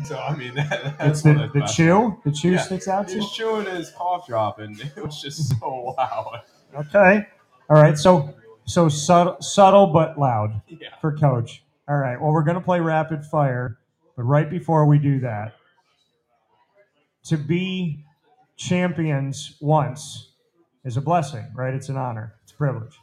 So 0.03 0.17
I 0.17 0.35
mean, 0.35 0.55
that, 0.55 0.97
that's 0.97 1.21
the, 1.21 1.49
the 1.53 1.61
chew. 1.61 2.19
The 2.25 2.31
chew 2.33 2.51
Yeah. 2.51 2.57
sticks 2.63 2.87
out 2.89 3.07
to. 3.09 3.13
He's 3.15 3.31
chewing 3.31 3.65
his 3.65 3.91
cough 3.91 4.27
drop, 4.27 4.59
and 4.59 4.77
it 4.97 5.05
was 5.05 5.21
just 5.21 5.57
so 5.59 5.95
loud. 5.97 6.41
Okay. 6.75 7.27
All 7.69 7.81
right. 7.81 7.97
So 7.97 8.33
so 8.69 8.87
subtle, 8.89 9.37
subtle 9.41 9.87
but 9.87 10.19
loud 10.19 10.61
Yeah. 10.67 10.89
for 11.01 11.15
Coach. 11.17 11.63
All 11.87 11.97
right. 11.97 12.21
Well, 12.21 12.31
we're 12.31 12.43
gonna 12.43 12.61
play 12.61 12.79
rapid 12.79 13.25
fire, 13.25 13.79
but 14.15 14.23
right 14.23 14.49
before 14.49 14.85
we 14.85 14.99
do 14.99 15.19
that, 15.21 15.53
to 17.25 17.37
be 17.37 18.05
champions 18.55 19.57
once 19.61 20.33
is 20.83 20.97
a 20.97 21.01
blessing, 21.01 21.45
right? 21.55 21.73
It's 21.73 21.89
an 21.89 21.97
honor. 21.97 22.33
It's 22.43 22.51
a 22.51 22.55
privilege. 22.55 22.99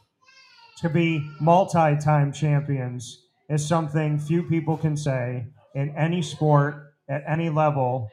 To 0.77 0.89
be 0.89 1.29
multi-time 1.39 2.31
champions 2.31 3.25
is 3.49 3.65
something 3.67 4.19
few 4.19 4.43
people 4.43 4.77
can 4.77 4.95
say 4.95 5.47
in 5.75 5.89
any 5.95 6.21
sport 6.21 6.93
at 7.09 7.23
any 7.27 7.49
level 7.49 8.09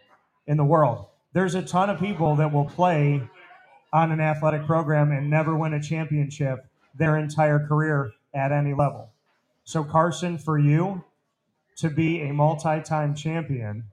in 0.47 0.57
the 0.57 0.65
world. 0.65 1.07
There's 1.33 1.55
a 1.55 1.63
ton 1.63 1.91
of 1.91 1.99
people 1.99 2.37
that 2.37 2.53
will 2.53 2.65
play 2.65 3.23
on 3.93 4.13
an 4.13 4.21
athletic 4.21 4.65
program 4.67 5.13
and 5.13 5.29
never 5.29 5.55
win 5.57 5.75
a 5.75 5.83
championship 5.83 6.67
their 6.95 7.17
entire 7.17 7.67
career 7.67 8.13
at 8.35 8.53
any 8.53 8.75
level. 8.75 9.11
So, 9.65 9.85
Carson, 9.85 10.39
for 10.39 10.59
you 10.59 11.05
to 11.77 11.91
be 11.91 12.23
a 12.23 12.33
multi 12.33 12.81
time 12.81 13.15
champion, 13.15 13.85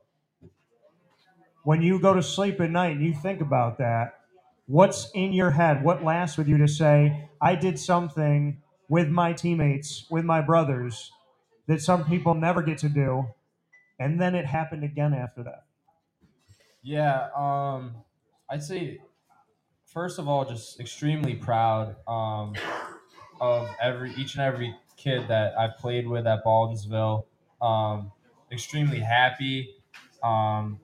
when 1.64 1.82
you 1.82 2.00
go 2.00 2.14
to 2.14 2.24
sleep 2.24 2.60
at 2.60 2.70
night 2.72 2.98
and 2.98 3.06
you 3.06 3.14
think 3.14 3.42
about 3.42 3.78
that, 3.78 4.20
what's 4.66 5.10
in 5.14 5.34
your 5.34 5.52
head? 5.52 5.84
What 5.84 6.04
lasts 6.04 6.38
with 6.38 6.48
you 6.48 6.58
to 6.58 6.68
say, 6.68 7.30
I 7.40 7.56
did 7.56 7.80
something 7.80 8.62
with 8.90 9.10
my 9.10 9.34
teammates, 9.34 10.06
with 10.10 10.26
my 10.26 10.42
brothers, 10.42 11.12
that 11.68 11.82
some 11.82 12.06
people 12.06 12.34
never 12.34 12.62
get 12.62 12.78
to 12.80 12.90
do, 12.90 13.28
and 14.00 14.20
then 14.20 14.36
it 14.36 14.46
happened 14.46 14.84
again 14.84 15.14
after 15.14 15.44
that? 15.44 15.66
Yeah, 16.84 17.30
um, 17.36 17.96
I'd 18.50 18.64
say 18.64 19.00
first 19.92 20.20
of 20.20 20.28
all, 20.28 20.46
just 20.46 20.80
extremely 20.80 21.36
proud 21.36 21.96
um, 22.08 22.54
of 23.42 23.70
every 23.82 24.14
each 24.14 24.36
and 24.36 24.44
every 24.44 24.74
kid 24.96 25.28
that 25.28 25.58
I've 25.60 25.78
played 25.78 26.08
with 26.08 26.26
at 26.28 26.46
Baldwinsville. 26.46 27.26
Um, 27.62 28.12
extremely 28.52 29.00
happy, 29.00 29.76
um, 30.24 30.80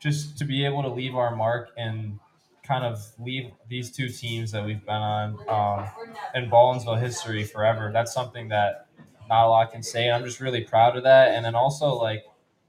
just 0.00 0.38
to 0.38 0.44
be 0.44 0.64
able 0.64 0.82
to 0.82 0.88
leave 0.88 1.14
our 1.14 1.36
mark 1.36 1.70
and 1.76 2.18
kind 2.62 2.84
of 2.84 2.98
leave 3.18 3.50
these 3.68 3.90
two 3.90 4.08
teams 4.08 4.50
that 4.52 4.64
we've 4.64 4.84
been 4.84 4.94
on 4.94 5.38
um, 5.48 5.86
in 6.34 6.50
Baldwinsville 6.50 7.00
history 7.00 7.44
forever. 7.44 7.90
That's 7.92 8.12
something 8.12 8.48
that 8.48 8.86
not 9.28 9.46
a 9.46 9.48
lot 9.48 9.70
can 9.70 9.82
say. 9.82 10.10
I'm 10.10 10.24
just 10.24 10.40
really 10.40 10.62
proud 10.62 10.96
of 10.96 11.04
that, 11.04 11.28
and 11.32 11.44
then 11.44 11.54
also 11.54 11.94
like 11.94 12.24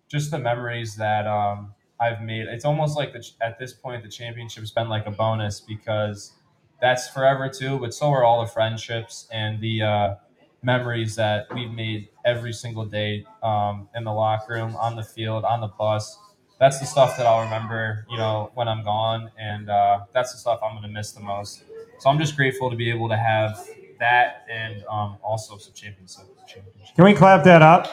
just 0.07 0.31
the 0.31 0.39
memories 0.39 0.95
that 0.97 1.25
um, 1.25 1.73
I've 1.99 2.21
made. 2.21 2.47
It's 2.47 2.65
almost 2.65 2.97
like 2.97 3.13
the, 3.13 3.25
at 3.41 3.57
this 3.59 3.73
point 3.73 4.03
the 4.03 4.09
championship's 4.09 4.71
been 4.71 4.89
like 4.89 5.05
a 5.05 5.11
bonus 5.11 5.61
because 5.61 6.33
that's 6.81 7.09
forever 7.09 7.49
too. 7.49 7.79
But 7.79 7.93
so 7.93 8.11
are 8.11 8.23
all 8.23 8.41
the 8.41 8.51
friendships 8.51 9.27
and 9.31 9.59
the 9.61 9.81
uh, 9.81 10.15
memories 10.61 11.15
that 11.15 11.47
we've 11.53 11.71
made 11.71 12.09
every 12.25 12.53
single 12.53 12.85
day 12.85 13.25
um, 13.43 13.87
in 13.95 14.03
the 14.03 14.11
locker 14.11 14.53
room, 14.53 14.75
on 14.75 14.95
the 14.95 15.03
field, 15.03 15.45
on 15.45 15.61
the 15.61 15.67
bus. 15.67 16.17
That's 16.59 16.79
the 16.79 16.85
stuff 16.85 17.17
that 17.17 17.25
I'll 17.25 17.43
remember, 17.43 18.05
you 18.09 18.17
know, 18.17 18.51
when 18.53 18.67
I'm 18.67 18.83
gone, 18.83 19.29
and 19.37 19.69
uh, 19.69 20.05
that's 20.13 20.31
the 20.31 20.37
stuff 20.37 20.59
I'm 20.63 20.75
gonna 20.75 20.87
miss 20.87 21.11
the 21.11 21.19
most. 21.19 21.63
So 21.99 22.09
I'm 22.09 22.17
just 22.17 22.35
grateful 22.35 22.69
to 22.69 22.75
be 22.75 22.89
able 22.89 23.09
to 23.09 23.17
have 23.17 23.67
that 23.99 24.45
and 24.49 24.83
um, 24.89 25.17
also 25.21 25.57
some 25.57 25.73
championship. 25.73 26.25
championship. 26.47 26.95
Can 26.95 27.05
we 27.05 27.13
clap 27.13 27.43
that 27.43 27.61
up? 27.61 27.87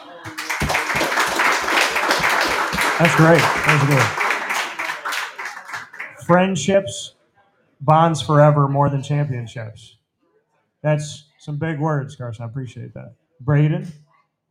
That's 2.99 3.15
great. 3.15 3.41
That's 3.65 3.85
good. 3.87 4.23
Friendships, 6.25 7.15
bonds 7.83 8.21
forever 8.21 8.67
more 8.67 8.89
than 8.89 9.03
championships. 9.03 9.97
That's 10.81 11.25
some 11.39 11.57
big 11.57 11.79
words, 11.79 12.15
Carson. 12.15 12.43
I 12.43 12.47
appreciate 12.47 12.93
that. 12.93 13.15
Brayden, 13.43 13.87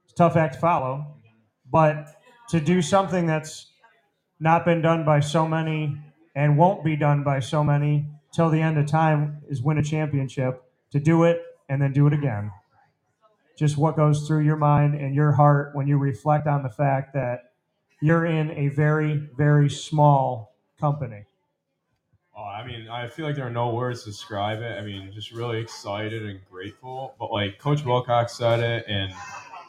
it's 0.05 0.13
a 0.13 0.17
tough 0.17 0.37
act 0.37 0.55
to 0.55 0.61
follow, 0.61 1.17
but 1.71 2.09
to 2.51 2.61
do 2.61 2.83
something 2.83 3.27
that's 3.27 3.69
not 4.39 4.65
been 4.65 4.83
done 4.83 5.05
by 5.05 5.21
so 5.21 5.49
many 5.49 5.97
and 6.35 6.59
won't 6.59 6.85
be 6.85 6.97
done 6.97 7.23
by 7.23 7.41
so 7.41 7.65
many 7.65 8.07
till 8.35 8.51
the 8.51 8.61
end 8.61 8.79
of 8.79 8.87
time 8.87 9.41
is 9.49 9.63
win 9.63 9.79
a 9.79 9.83
championship 9.83 10.63
to 10.91 11.01
do 11.01 11.25
it 11.25 11.43
and 11.69 11.81
then 11.81 11.93
do 11.93 12.07
it 12.07 12.13
again. 12.13 12.51
Just 13.57 13.79
what 13.79 13.97
goes 13.97 14.27
through 14.27 14.45
your 14.45 14.57
mind 14.57 14.95
and 14.95 15.15
your 15.15 15.33
heart 15.33 15.75
when 15.75 15.87
you 15.87 15.97
reflect 15.97 16.47
on 16.47 16.63
the 16.63 16.69
fact 16.69 17.15
that 17.15 17.53
you're 18.01 18.27
in 18.27 18.51
a 18.51 18.69
very, 18.69 19.29
very 19.37 19.71
small 19.71 20.57
company. 20.81 21.25
Oh, 22.43 22.47
I 22.47 22.67
mean, 22.67 22.89
I 22.89 23.07
feel 23.07 23.25
like 23.25 23.37
there 23.37 23.47
are 23.47 23.51
no 23.51 23.69
words 23.69 24.03
to 24.03 24.11
describe 24.11 24.63
it. 24.63 24.77
I 24.77 24.83
mean, 24.83 25.13
just 25.13 25.31
really 25.31 25.61
excited 25.61 26.29
and 26.29 26.41
grateful. 26.51 27.15
But 27.17 27.31
like 27.31 27.59
Coach 27.61 27.85
Wilcox 27.85 28.37
said 28.37 28.59
it, 28.59 28.85
and 28.89 29.13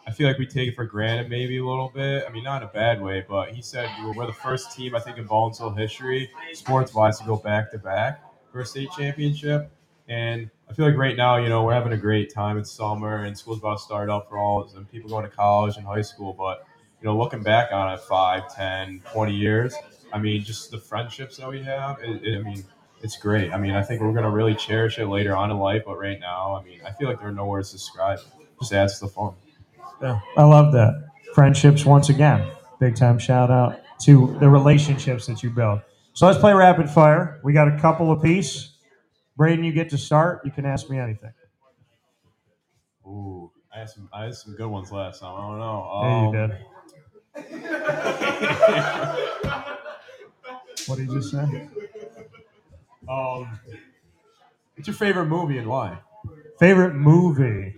I 0.07 0.11
feel 0.11 0.27
like 0.27 0.39
we 0.39 0.47
take 0.47 0.69
it 0.69 0.75
for 0.75 0.83
granted 0.83 1.29
maybe 1.29 1.59
a 1.59 1.65
little 1.65 1.91
bit. 1.93 2.25
I 2.27 2.31
mean, 2.31 2.43
not 2.43 2.63
in 2.63 2.69
a 2.69 2.71
bad 2.71 2.99
way, 2.99 3.23
but 3.29 3.51
he 3.51 3.61
said 3.61 3.87
we're 4.15 4.25
the 4.25 4.33
first 4.33 4.75
team 4.75 4.95
I 4.95 4.99
think 4.99 5.19
in 5.19 5.27
Baldwinsville 5.27 5.77
history, 5.77 6.31
sports-wise, 6.53 7.19
to 7.19 7.25
go 7.25 7.35
back 7.35 7.69
to 7.73 7.77
back 7.77 8.23
for 8.51 8.61
a 8.61 8.65
state 8.65 8.89
championship. 8.97 9.71
And 10.07 10.49
I 10.67 10.73
feel 10.73 10.87
like 10.87 10.97
right 10.97 11.15
now, 11.15 11.37
you 11.37 11.49
know, 11.49 11.63
we're 11.63 11.73
having 11.73 11.93
a 11.93 11.97
great 11.97 12.33
time. 12.33 12.57
It's 12.57 12.71
summer 12.71 13.23
and 13.23 13.37
school's 13.37 13.59
about 13.59 13.77
to 13.77 13.83
start 13.83 14.09
up 14.09 14.29
for 14.29 14.39
all 14.39 14.67
and 14.75 14.89
people 14.89 15.11
going 15.11 15.29
to 15.29 15.35
college 15.35 15.77
and 15.77 15.85
high 15.85 16.01
school. 16.01 16.33
But 16.33 16.65
you 16.99 17.05
know, 17.05 17.15
looking 17.15 17.43
back 17.43 17.71
on 17.71 17.93
it, 17.93 17.99
five, 17.99 18.51
10, 18.55 19.03
20 19.13 19.35
years, 19.35 19.75
I 20.13 20.19
mean, 20.19 20.43
just 20.43 20.71
the 20.71 20.77
friendships 20.79 21.37
that 21.37 21.49
we 21.49 21.61
have. 21.63 21.97
It, 22.01 22.23
it, 22.23 22.39
I 22.39 22.43
mean, 22.43 22.63
it's 23.01 23.17
great. 23.17 23.51
I 23.51 23.57
mean, 23.57 23.71
I 23.73 23.81
think 23.81 23.99
we're 24.01 24.13
gonna 24.13 24.29
really 24.29 24.55
cherish 24.55 24.99
it 24.99 25.07
later 25.07 25.35
on 25.35 25.49
in 25.51 25.57
life. 25.57 25.83
But 25.85 25.97
right 25.97 26.19
now, 26.19 26.55
I 26.55 26.63
mean, 26.63 26.79
I 26.85 26.91
feel 26.91 27.09
like 27.09 27.19
there 27.19 27.29
are 27.29 27.33
no 27.33 27.47
words 27.47 27.71
to 27.71 27.77
describe. 27.77 28.19
It. 28.19 28.25
Just 28.59 28.73
adds 28.73 28.99
to 28.99 29.05
the 29.05 29.11
fun. 29.11 29.33
Yeah, 30.01 30.19
I 30.37 30.43
love 30.43 30.71
that. 30.73 31.09
Friendships, 31.33 31.83
once 31.85 32.09
again, 32.09 32.47
big 32.79 32.95
time 32.95 33.17
shout 33.17 33.49
out 33.49 33.79
to 34.01 34.37
the 34.39 34.47
relationships 34.47 35.25
that 35.25 35.41
you 35.41 35.49
build. 35.49 35.81
So 36.13 36.27
let's 36.27 36.37
play 36.37 36.53
rapid 36.53 36.89
fire. 36.89 37.39
We 37.43 37.53
got 37.53 37.67
a 37.67 37.79
couple 37.79 38.11
apiece. 38.11 38.69
Brayden, 39.37 39.65
you 39.65 39.71
get 39.71 39.89
to 39.89 39.97
start. 39.97 40.41
You 40.45 40.51
can 40.51 40.65
ask 40.65 40.89
me 40.89 40.99
anything. 40.99 41.33
Ooh, 43.07 43.51
I 43.73 43.79
had 43.79 43.89
some, 43.89 44.07
I 44.13 44.25
had 44.25 44.35
some 44.35 44.55
good 44.55 44.67
ones 44.67 44.91
last 44.91 45.21
time. 45.21 45.35
I 45.35 45.41
don't 45.41 45.57
know. 45.59 46.01
Yeah, 46.03 46.21
you 46.21 46.27
Um, 46.27 46.49
did. 46.49 46.57
What 50.87 50.97
did 50.97 51.07
you 51.09 51.15
just 51.15 51.31
say? 51.31 51.69
um, 53.09 53.59
what's 54.75 54.87
your 54.87 54.95
favorite 54.95 55.27
movie 55.27 55.57
and 55.57 55.67
why? 55.67 55.99
Favorite 56.59 56.95
movie? 56.95 57.75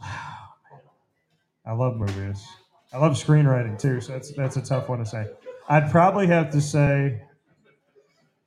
I 0.02 1.72
love 1.72 1.96
movies. 1.96 2.44
I 2.92 2.98
love 2.98 3.12
screenwriting 3.12 3.78
too, 3.78 4.00
so 4.00 4.12
that's 4.12 4.32
that's 4.32 4.56
a 4.56 4.62
tough 4.62 4.88
one 4.88 4.98
to 4.98 5.06
say. 5.06 5.28
I'd 5.68 5.90
probably 5.90 6.26
have 6.26 6.50
to 6.50 6.60
say 6.60 7.22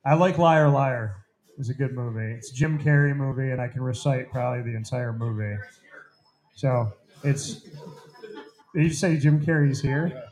I 0.04 0.14
like 0.14 0.36
Liar 0.36 0.68
Liar. 0.68 1.16
It's 1.58 1.70
a 1.70 1.74
good 1.74 1.94
movie. 1.94 2.34
It's 2.34 2.50
a 2.50 2.54
Jim 2.54 2.78
Carrey 2.78 3.16
movie, 3.16 3.50
and 3.50 3.60
I 3.60 3.68
can 3.68 3.80
recite 3.80 4.30
probably 4.30 4.62
the 4.62 4.76
entire 4.76 5.12
movie. 5.12 5.56
So 6.54 6.92
it's. 7.22 7.62
Did 8.74 8.84
you 8.84 8.90
say 8.90 9.16
Jim 9.16 9.44
Carrey's 9.44 9.80
here? 9.80 10.24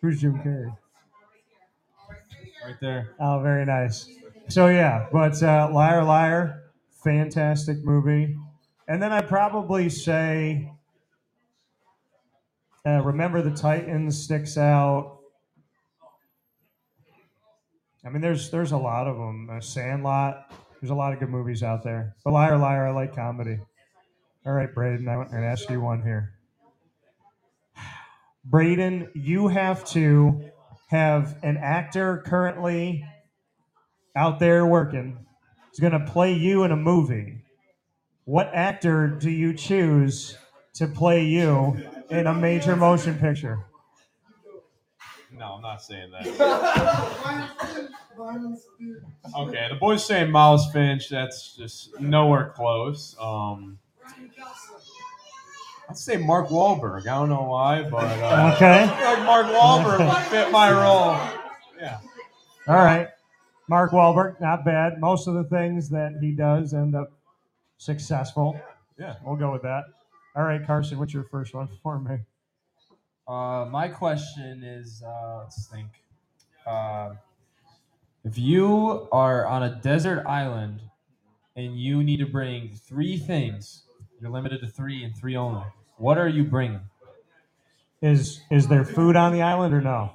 Who's 0.00 0.20
Jim 0.20 0.38
Carrey? 0.38 0.74
Right 2.64 2.76
there. 2.80 3.14
Oh, 3.18 3.40
very 3.40 3.64
nice. 3.64 4.08
So 4.48 4.66
yeah, 4.68 5.06
but 5.12 5.42
uh, 5.42 5.70
Liar 5.72 6.04
Liar, 6.04 6.64
fantastic 7.02 7.84
movie. 7.84 8.36
And 8.88 9.02
then 9.02 9.12
I'd 9.12 9.28
probably 9.28 9.88
say, 9.88 10.72
uh, 12.84 13.02
Remember 13.02 13.42
the 13.42 13.52
Titans 13.52 14.22
sticks 14.22 14.58
out. 14.58 15.18
I 18.04 18.08
mean, 18.08 18.22
there's 18.22 18.50
there's 18.50 18.72
a 18.72 18.78
lot 18.78 19.06
of 19.06 19.16
them. 19.16 19.48
Uh, 19.50 19.60
Sandlot. 19.60 20.52
There's 20.80 20.90
a 20.90 20.94
lot 20.94 21.12
of 21.12 21.20
good 21.20 21.28
movies 21.28 21.62
out 21.62 21.82
there. 21.82 22.16
But 22.24 22.32
Liar 22.32 22.56
Liar, 22.56 22.86
I 22.86 22.90
like 22.90 23.14
comedy. 23.14 23.60
All 24.46 24.54
right, 24.54 24.74
Brayden, 24.74 25.06
I'm 25.06 25.28
going 25.28 25.42
to 25.42 25.46
ask 25.46 25.68
you 25.68 25.82
one 25.82 26.02
here. 26.02 26.32
Brayden, 28.50 29.10
you 29.14 29.48
have 29.48 29.84
to 29.90 30.49
have 30.90 31.36
an 31.44 31.56
actor 31.56 32.22
currently 32.26 33.04
out 34.16 34.40
there 34.40 34.66
working 34.66 35.16
is 35.72 35.78
going 35.78 35.92
to 35.92 36.00
play 36.00 36.32
you 36.32 36.64
in 36.64 36.72
a 36.72 36.76
movie. 36.76 37.44
What 38.24 38.50
actor 38.52 39.06
do 39.06 39.30
you 39.30 39.54
choose 39.54 40.36
to 40.74 40.88
play 40.88 41.24
you 41.24 41.80
in 42.10 42.26
a 42.26 42.34
major 42.34 42.74
motion 42.74 43.16
picture? 43.18 43.64
No, 45.32 45.54
I'm 45.54 45.62
not 45.62 45.80
saying 45.80 46.10
that. 46.10 47.86
Okay, 49.34 49.66
the 49.70 49.76
boys 49.80 50.04
saying 50.04 50.30
Miles 50.30 50.70
Finch. 50.72 51.08
That's 51.08 51.56
just 51.56 51.98
nowhere 51.98 52.52
close. 52.54 53.16
Um, 53.18 53.78
I'd 55.90 55.98
say 55.98 56.16
Mark 56.16 56.48
Wahlberg. 56.48 57.02
I 57.02 57.18
don't 57.18 57.28
know 57.28 57.42
why, 57.42 57.82
but 57.82 58.04
uh, 58.04 58.52
Okay. 58.54 58.84
I 58.84 58.96
feel 58.96 59.06
like 59.06 59.24
Mark 59.24 59.46
Wahlberg 59.46 59.98
would 60.08 60.26
fit 60.28 60.52
my 60.52 60.70
role. 60.70 61.16
Yeah. 61.80 61.98
All 62.68 62.76
right. 62.76 63.08
Mark 63.68 63.90
Wahlberg, 63.92 64.40
not 64.40 64.64
bad. 64.64 65.00
Most 65.00 65.26
of 65.26 65.34
the 65.34 65.44
things 65.44 65.88
that 65.90 66.12
he 66.20 66.32
does 66.32 66.74
end 66.74 66.94
up 66.94 67.12
successful. 67.78 68.60
Yeah. 68.98 69.16
We'll 69.24 69.36
go 69.36 69.50
with 69.52 69.62
that. 69.62 69.84
All 70.36 70.44
right, 70.44 70.64
Carson, 70.64 70.98
what's 70.98 71.12
your 71.12 71.24
first 71.24 71.54
one 71.54 71.68
for 71.82 71.98
me? 71.98 72.18
Uh, 73.26 73.66
my 73.70 73.88
question 73.88 74.62
is, 74.62 75.02
uh, 75.04 75.38
let's 75.38 75.66
think. 75.66 75.88
Uh, 76.66 77.14
if 78.24 78.38
you 78.38 79.08
are 79.10 79.46
on 79.46 79.62
a 79.64 79.80
desert 79.82 80.24
island 80.26 80.80
and 81.56 81.78
you 81.80 82.04
need 82.04 82.18
to 82.18 82.26
bring 82.26 82.68
three 82.70 83.16
things, 83.16 83.84
you're 84.20 84.30
limited 84.30 84.60
to 84.60 84.66
three 84.68 85.02
and 85.04 85.16
three 85.16 85.36
only. 85.36 85.64
What 86.00 86.16
are 86.16 86.28
you 86.28 86.44
bringing? 86.44 86.80
Is 88.00 88.40
is 88.50 88.68
there 88.68 88.86
food 88.86 89.16
on 89.16 89.34
the 89.34 89.42
island 89.42 89.74
or 89.74 89.82
no? 89.82 90.12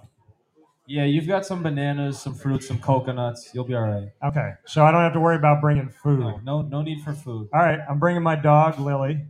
Yeah, 0.88 1.06
you've 1.06 1.28
got 1.28 1.46
some 1.46 1.62
bananas, 1.62 2.20
some 2.20 2.34
fruits, 2.34 2.68
some 2.68 2.80
coconuts. 2.80 3.52
You'll 3.54 3.66
be 3.66 3.76
all 3.76 3.84
right. 3.84 4.10
Okay, 4.24 4.54
so 4.66 4.84
I 4.84 4.92
don't 4.92 5.02
have 5.02 5.14
to 5.14 5.20
worry 5.20 5.36
about 5.36 5.62
bringing 5.62 5.90
food. 5.90 6.20
No, 6.22 6.38
no, 6.44 6.62
no 6.64 6.82
need 6.82 7.04
for 7.04 7.14
food. 7.14 7.50
All 7.54 7.60
right, 7.60 7.80
I'm 7.88 8.00
bringing 8.00 8.24
my 8.24 8.36
dog 8.36 8.80
Lily. 8.80 9.28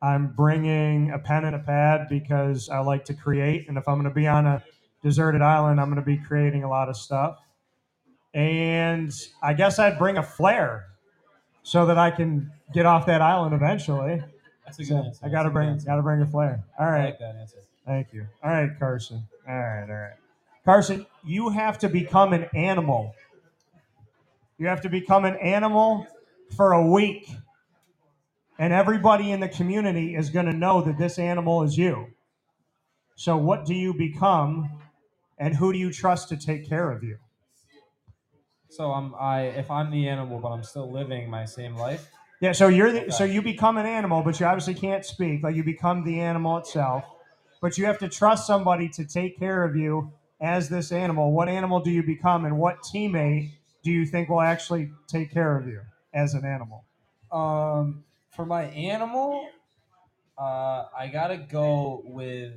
I'm 0.00 0.32
bringing 0.34 1.10
a 1.10 1.18
pen 1.18 1.44
and 1.44 1.54
a 1.54 1.58
pad 1.58 2.06
because 2.08 2.70
I 2.70 2.78
like 2.78 3.04
to 3.06 3.14
create, 3.14 3.68
and 3.68 3.76
if 3.76 3.86
I'm 3.86 3.96
going 3.96 4.08
to 4.08 4.14
be 4.14 4.26
on 4.26 4.46
a 4.46 4.64
deserted 5.02 5.42
island, 5.42 5.78
I'm 5.78 5.88
going 5.88 6.02
to 6.02 6.06
be 6.06 6.16
creating 6.16 6.64
a 6.64 6.70
lot 6.70 6.88
of 6.88 6.96
stuff. 6.96 7.38
And 8.32 9.12
I 9.42 9.52
guess 9.52 9.78
I'd 9.78 9.98
bring 9.98 10.16
a 10.16 10.22
flare 10.22 10.86
so 11.62 11.84
that 11.84 11.98
I 11.98 12.10
can 12.10 12.50
get 12.72 12.86
off 12.86 13.04
that 13.06 13.20
island 13.20 13.54
eventually. 13.54 14.22
That's 14.66 14.78
a 14.80 14.84
good 14.84 14.92
So 14.92 15.04
answer. 15.06 15.20
I 15.22 15.28
got 15.30 15.44
to 15.44 15.50
That's 15.50 15.50
a 15.50 15.52
good 15.52 15.58
bring, 15.60 15.68
answer. 15.68 15.86
got 15.86 15.96
to 15.96 16.02
bring 16.02 16.22
a 16.22 16.26
flare. 16.26 16.64
All 16.78 16.86
right. 16.86 17.02
I 17.02 17.04
like 17.06 17.18
that 17.20 17.36
answer. 17.36 17.58
thank 17.86 18.12
you. 18.12 18.26
All 18.44 18.50
right, 18.50 18.70
Carson. 18.78 19.24
All 19.48 19.54
right, 19.54 19.86
all 19.88 19.96
right, 19.96 20.14
Carson. 20.64 21.06
You 21.24 21.50
have 21.50 21.78
to 21.80 21.88
become 21.90 22.32
an 22.34 22.46
animal. 22.54 23.14
You 24.58 24.68
have 24.68 24.82
to 24.82 24.90
become 24.90 25.24
an 25.26 25.36
animal 25.36 26.06
for 26.56 26.72
a 26.72 26.86
week 26.86 27.28
and 28.58 28.72
everybody 28.72 29.32
in 29.32 29.40
the 29.40 29.48
community 29.48 30.14
is 30.16 30.30
going 30.30 30.46
to 30.46 30.52
know 30.54 30.82
that 30.82 30.98
this 30.98 31.18
animal 31.18 31.62
is 31.64 31.78
you. 31.78 32.08
So, 33.16 33.36
what 33.36 33.66
do 33.66 33.74
you 33.74 33.94
become, 33.94 34.70
and 35.38 35.56
who 35.56 35.72
do 35.72 35.78
you 35.78 35.92
trust 35.92 36.30
to 36.30 36.36
take 36.38 36.68
care 36.68 36.90
of 36.90 37.04
you? 37.04 37.18
So 38.70 38.92
I'm 38.92 39.14
I 39.16 39.42
if 39.42 39.70
I'm 39.70 39.90
the 39.90 40.08
animal, 40.08 40.40
but 40.40 40.50
I'm 40.50 40.64
still 40.64 40.90
living 40.90 41.30
my 41.30 41.44
same 41.46 41.76
life. 41.76 42.10
Yeah, 42.44 42.52
so 42.52 42.68
you're 42.68 42.92
the, 42.92 43.10
so 43.10 43.24
you 43.24 43.40
become 43.40 43.78
an 43.78 43.86
animal, 43.86 44.22
but 44.22 44.38
you 44.38 44.44
obviously 44.44 44.74
can't 44.74 45.02
speak. 45.02 45.42
Like 45.42 45.56
you 45.56 45.64
become 45.64 46.04
the 46.04 46.20
animal 46.20 46.58
itself, 46.58 47.02
but 47.62 47.78
you 47.78 47.86
have 47.86 47.96
to 48.00 48.08
trust 48.10 48.46
somebody 48.46 48.86
to 48.90 49.06
take 49.06 49.38
care 49.38 49.64
of 49.64 49.76
you 49.76 50.12
as 50.42 50.68
this 50.68 50.92
animal. 50.92 51.32
What 51.32 51.48
animal 51.48 51.80
do 51.80 51.90
you 51.90 52.02
become, 52.02 52.44
and 52.44 52.58
what 52.58 52.82
teammate 52.82 53.52
do 53.82 53.90
you 53.90 54.04
think 54.04 54.28
will 54.28 54.42
actually 54.42 54.90
take 55.08 55.32
care 55.32 55.56
of 55.56 55.66
you 55.66 55.80
as 56.12 56.34
an 56.34 56.44
animal? 56.44 56.84
Um, 57.32 58.04
for 58.28 58.44
my 58.44 58.64
animal, 58.64 59.48
uh, 60.36 60.84
I 60.94 61.08
gotta 61.10 61.38
go 61.38 62.02
with, 62.04 62.52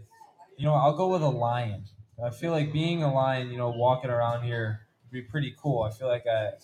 you 0.57 0.65
know, 0.65 0.73
I'll 0.73 0.97
go 0.97 1.07
with 1.07 1.21
a 1.21 1.29
lion. 1.29 1.85
I 2.21 2.31
feel 2.31 2.51
like 2.51 2.73
being 2.73 3.03
a 3.03 3.13
lion, 3.13 3.51
you 3.51 3.57
know, 3.57 3.69
walking 3.69 4.09
around 4.09 4.43
here 4.43 4.81
would 5.05 5.13
be 5.13 5.21
pretty 5.21 5.55
cool. 5.57 5.83
I 5.83 5.91
feel 5.91 6.09
like 6.09 6.25
I, 6.27 6.55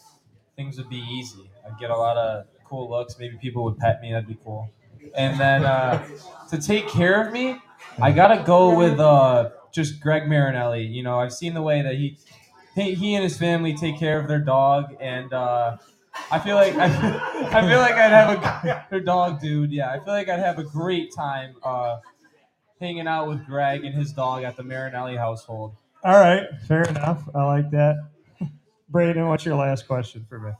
things 0.57 0.77
would 0.77 0.89
be 0.89 0.97
easy. 0.97 1.49
I'd 1.65 1.79
get 1.79 1.89
a 1.89 1.95
lot 1.95 2.17
of 2.17 2.47
cool 2.73 2.89
looks. 2.89 3.19
Maybe 3.19 3.38
people 3.38 3.63
would 3.65 3.77
pet 3.77 4.01
me. 4.01 4.12
That'd 4.12 4.27
be 4.27 4.38
cool. 4.43 4.71
And 5.15 5.39
then 5.39 5.63
uh, 5.63 6.03
to 6.49 6.59
take 6.59 6.88
care 6.88 7.23
of 7.23 7.31
me, 7.31 7.59
I 8.01 8.12
gotta 8.12 8.43
go 8.43 8.75
with 8.75 8.99
uh, 8.99 9.51
just 9.71 9.99
Greg 9.99 10.27
Marinelli. 10.27 10.83
You 10.88 11.03
know, 11.03 11.19
I've 11.19 11.33
seen 11.33 11.53
the 11.53 11.62
way 11.62 11.83
that 11.83 11.93
he, 11.93 12.17
he, 12.73 13.13
and 13.13 13.23
his 13.23 13.38
family 13.38 13.75
take 13.75 13.99
care 13.99 14.19
of 14.19 14.27
their 14.27 14.39
dog, 14.39 14.95
and 14.99 15.31
uh, 15.31 15.77
I 16.31 16.39
feel 16.39 16.55
like 16.55 16.73
I, 16.77 16.86
I 16.86 17.62
feel 17.62 17.77
like 17.77 17.93
I'd 17.93 18.12
have 18.12 18.43
a 18.43 18.88
their 18.89 19.01
dog, 19.01 19.39
dude. 19.39 19.71
Yeah, 19.71 19.91
I 19.91 19.99
feel 20.03 20.13
like 20.13 20.29
I'd 20.29 20.39
have 20.39 20.57
a 20.57 20.63
great 20.63 21.13
time 21.15 21.53
uh, 21.62 21.99
hanging 22.79 23.07
out 23.07 23.27
with 23.27 23.45
Greg 23.45 23.86
and 23.86 23.93
his 23.93 24.13
dog 24.13 24.41
at 24.43 24.57
the 24.57 24.63
Marinelli 24.63 25.15
household. 25.15 25.75
All 26.03 26.19
right, 26.19 26.47
fair 26.67 26.83
enough. 26.86 27.23
I 27.36 27.43
like 27.43 27.69
that. 27.69 27.97
Brayden, 28.91 29.27
what's 29.27 29.45
your 29.45 29.55
last 29.55 29.88
question 29.88 30.25
for 30.27 30.39
me? 30.39 30.51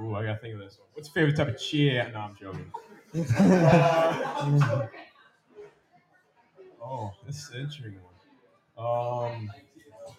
Ooh, 0.00 0.14
I 0.14 0.24
gotta 0.24 0.38
think 0.38 0.54
of 0.54 0.60
this 0.60 0.78
one. 0.78 0.88
What's 0.94 1.08
your 1.08 1.14
favorite 1.14 1.36
type 1.36 1.54
of 1.54 1.60
cheer? 1.60 2.10
No, 2.12 2.20
I'm 2.20 2.36
joking. 2.36 2.72
Oh, 6.82 7.12
this 7.26 7.36
is 7.36 7.50
an 7.50 7.60
interesting 7.60 7.98
one. 8.74 9.32
Um, 9.32 9.52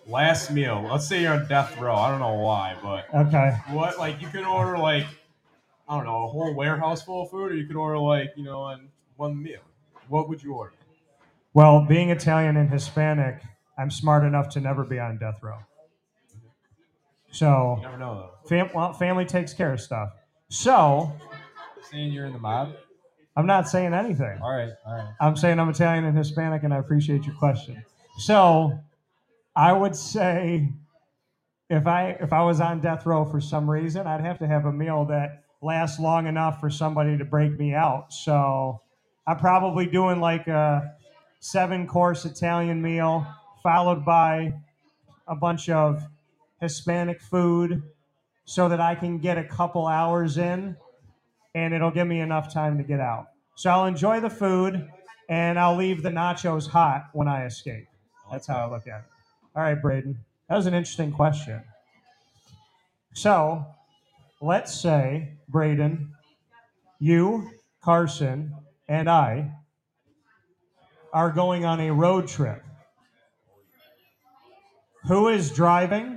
last 0.07 0.51
meal. 0.51 0.87
Let's 0.89 1.07
say 1.07 1.21
you're 1.23 1.33
on 1.33 1.47
death 1.47 1.77
row. 1.77 1.95
I 1.95 2.09
don't 2.11 2.19
know 2.19 2.35
why, 2.35 2.77
but 2.81 3.13
okay. 3.13 3.57
what? 3.71 3.97
Like 3.97 4.21
you 4.21 4.27
can 4.27 4.45
order 4.45 4.77
like 4.77 5.05
I 5.89 5.97
don't 5.97 6.05
know 6.05 6.23
a 6.23 6.27
whole 6.27 6.53
warehouse 6.53 7.01
full 7.01 7.23
of 7.23 7.31
food, 7.31 7.51
or 7.51 7.55
you 7.55 7.65
could 7.65 7.75
order 7.75 7.97
like 7.97 8.33
you 8.35 8.43
know 8.43 8.61
on 8.61 8.89
one 9.17 9.41
meal. 9.41 9.61
What 10.07 10.29
would 10.29 10.43
you 10.43 10.53
order? 10.53 10.73
Well, 11.53 11.85
being 11.85 12.09
Italian 12.09 12.55
and 12.55 12.69
Hispanic, 12.69 13.41
I'm 13.77 13.91
smart 13.91 14.23
enough 14.23 14.49
to 14.49 14.61
never 14.61 14.85
be 14.85 14.99
on 14.99 15.17
death 15.17 15.39
row. 15.41 15.59
So, 17.31 17.75
You 17.77 17.83
never 17.83 17.97
know 17.97 18.15
though. 18.15 18.47
fam- 18.49 18.69
well, 18.73 18.93
family 18.93 19.25
takes 19.25 19.53
care 19.53 19.73
of 19.73 19.81
stuff. 19.81 20.09
So, 20.49 21.11
Saying 21.89 22.11
you're 22.11 22.25
in 22.25 22.33
the 22.33 22.39
mob. 22.39 22.73
I'm 23.35 23.45
not 23.45 23.67
saying 23.69 23.93
anything. 23.93 24.39
All 24.41 24.51
right, 24.51 24.71
all 24.85 24.95
right. 24.95 25.07
I'm 25.21 25.35
saying 25.37 25.59
I'm 25.59 25.69
Italian 25.69 26.03
and 26.05 26.17
Hispanic, 26.17 26.63
and 26.63 26.73
I 26.73 26.77
appreciate 26.77 27.25
your 27.25 27.35
question. 27.35 27.83
So, 28.17 28.77
I 29.55 29.71
would 29.73 29.95
say 29.95 30.69
if 31.69 31.87
I 31.87 32.17
if 32.19 32.33
I 32.33 32.43
was 32.43 32.59
on 32.59 32.81
death 32.81 33.05
row 33.05 33.23
for 33.25 33.39
some 33.39 33.69
reason, 33.69 34.05
I'd 34.07 34.21
have 34.21 34.39
to 34.39 34.47
have 34.47 34.65
a 34.65 34.71
meal 34.71 35.05
that 35.05 35.43
lasts 35.61 35.99
long 35.99 36.27
enough 36.27 36.59
for 36.59 36.69
somebody 36.69 37.17
to 37.17 37.23
break 37.25 37.57
me 37.57 37.73
out. 37.73 38.11
So, 38.13 38.81
I'm 39.25 39.37
probably 39.37 39.85
doing 39.85 40.19
like 40.19 40.47
a 40.47 40.95
seven 41.39 41.87
course 41.87 42.25
Italian 42.25 42.81
meal, 42.81 43.25
followed 43.63 44.03
by 44.03 44.53
a 45.27 45.35
bunch 45.35 45.69
of 45.69 46.03
Hispanic 46.61 47.21
food, 47.21 47.83
so 48.45 48.69
that 48.69 48.79
I 48.79 48.95
can 48.95 49.17
get 49.17 49.37
a 49.37 49.43
couple 49.43 49.87
hours 49.87 50.37
in, 50.37 50.77
and 51.55 51.73
it'll 51.73 51.91
give 51.91 52.07
me 52.07 52.19
enough 52.19 52.53
time 52.53 52.77
to 52.77 52.83
get 52.83 52.99
out. 52.99 53.27
So 53.55 53.69
I'll 53.69 53.85
enjoy 53.85 54.19
the 54.19 54.29
food 54.29 54.89
and 55.29 55.59
I'll 55.59 55.75
leave 55.75 56.03
the 56.03 56.09
nachos 56.09 56.67
hot 56.67 57.09
when 57.13 57.27
I 57.27 57.45
escape. 57.45 57.87
That's 58.31 58.47
how 58.47 58.57
I 58.57 58.69
look 58.69 58.87
at 58.87 58.99
it. 58.99 59.05
All 59.55 59.63
right, 59.63 59.81
Brayden. 59.81 60.15
That 60.49 60.55
was 60.57 60.65
an 60.65 60.73
interesting 60.73 61.11
question. 61.11 61.61
So 63.13 63.65
let's 64.41 64.73
say, 64.73 65.33
Brayden, 65.49 66.09
you, 66.99 67.49
Carson, 67.81 68.53
and 68.87 69.09
I 69.09 69.51
are 71.13 71.29
going 71.29 71.65
on 71.65 71.79
a 71.79 71.91
road 71.91 72.27
trip. 72.27 72.63
Who 75.07 75.29
is 75.29 75.51
driving? 75.51 76.10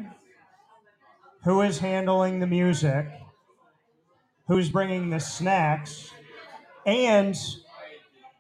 Who 1.45 1.61
is 1.61 1.79
handling 1.79 2.41
the 2.41 2.47
music? 2.47 3.07
Who's 4.49 4.71
bringing 4.71 5.11
the 5.11 5.21
snacks? 5.21 6.11
And 6.87 7.37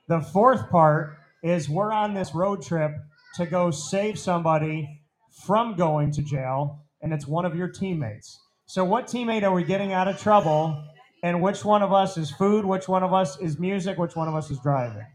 the 0.08 0.20
fourth 0.20 0.70
part 0.70 1.18
is 1.42 1.68
we're 1.68 1.92
on 1.92 2.14
this 2.14 2.34
road 2.34 2.62
trip 2.62 2.92
to 3.34 3.44
go 3.44 3.70
save 3.70 4.18
somebody 4.18 5.02
from 5.44 5.76
going 5.76 6.12
to 6.12 6.22
jail, 6.22 6.80
and 7.02 7.12
it's 7.12 7.26
one 7.26 7.44
of 7.44 7.54
your 7.54 7.68
teammates. 7.68 8.40
So, 8.64 8.84
what 8.84 9.06
teammate 9.06 9.42
are 9.42 9.52
we 9.52 9.64
getting 9.64 9.92
out 9.92 10.08
of 10.08 10.18
trouble? 10.18 10.82
And 11.22 11.42
which 11.42 11.62
one 11.62 11.82
of 11.82 11.92
us 11.92 12.16
is 12.16 12.30
food? 12.30 12.64
Which 12.64 12.88
one 12.88 13.02
of 13.02 13.12
us 13.12 13.38
is 13.38 13.58
music? 13.58 13.98
Which 13.98 14.16
one 14.16 14.28
of 14.28 14.34
us 14.34 14.50
is 14.50 14.58
driving? 14.60 15.06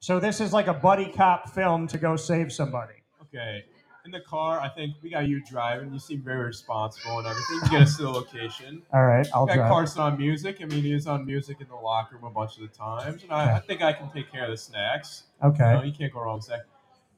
So, 0.00 0.18
this 0.18 0.40
is 0.40 0.54
like 0.54 0.68
a 0.68 0.74
buddy 0.74 1.12
cop 1.12 1.50
film 1.50 1.86
to 1.88 1.98
go 1.98 2.16
save 2.16 2.50
somebody. 2.50 2.94
Okay. 3.24 3.64
In 4.06 4.12
the 4.12 4.20
car, 4.20 4.60
I 4.60 4.68
think 4.68 4.94
we 5.02 5.10
got 5.10 5.26
you 5.26 5.42
driving. 5.42 5.92
You 5.92 5.98
seem 5.98 6.22
very 6.22 6.46
responsible 6.46 7.18
and 7.18 7.26
everything. 7.26 7.58
You 7.64 7.68
get 7.70 7.82
us 7.82 7.96
to 7.96 8.04
the 8.04 8.10
location. 8.10 8.80
All 8.94 9.04
right, 9.04 9.26
I'll 9.34 9.42
We 9.46 9.48
got 9.48 9.56
drive. 9.56 9.68
Carson 9.70 10.00
on 10.00 10.16
music. 10.16 10.58
I 10.62 10.66
mean, 10.66 10.84
he 10.84 10.94
was 10.94 11.08
on 11.08 11.26
music 11.26 11.60
in 11.60 11.66
the 11.66 11.74
locker 11.74 12.14
room 12.14 12.24
a 12.24 12.30
bunch 12.30 12.56
of 12.56 12.62
the 12.62 12.68
times, 12.68 13.24
and 13.24 13.32
I, 13.32 13.56
I 13.56 13.58
think 13.58 13.82
I 13.82 13.92
can 13.92 14.08
take 14.12 14.30
care 14.30 14.44
of 14.44 14.50
the 14.52 14.56
snacks. 14.56 15.24
You, 15.42 15.48
know, 15.48 15.54
Okay. 15.54 15.86
you 15.88 15.92
can't 15.92 16.12
go 16.12 16.20
wrong 16.20 16.36
with 16.36 16.46
that. 16.46 16.66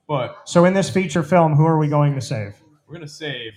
But 0.08 0.48
So, 0.48 0.64
in 0.64 0.72
this 0.72 0.88
feature 0.88 1.22
film, 1.22 1.54
who 1.54 1.66
are 1.66 1.76
we 1.76 1.88
going 1.88 2.14
to 2.14 2.22
save? 2.22 2.54
we're 2.86 2.94
gonna 2.94 3.06
save 3.06 3.52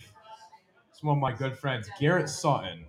some 0.92 1.10
of 1.10 1.18
my 1.18 1.32
good 1.32 1.58
friends, 1.58 1.90
Garrett 1.98 2.28
Sutton. 2.28 2.84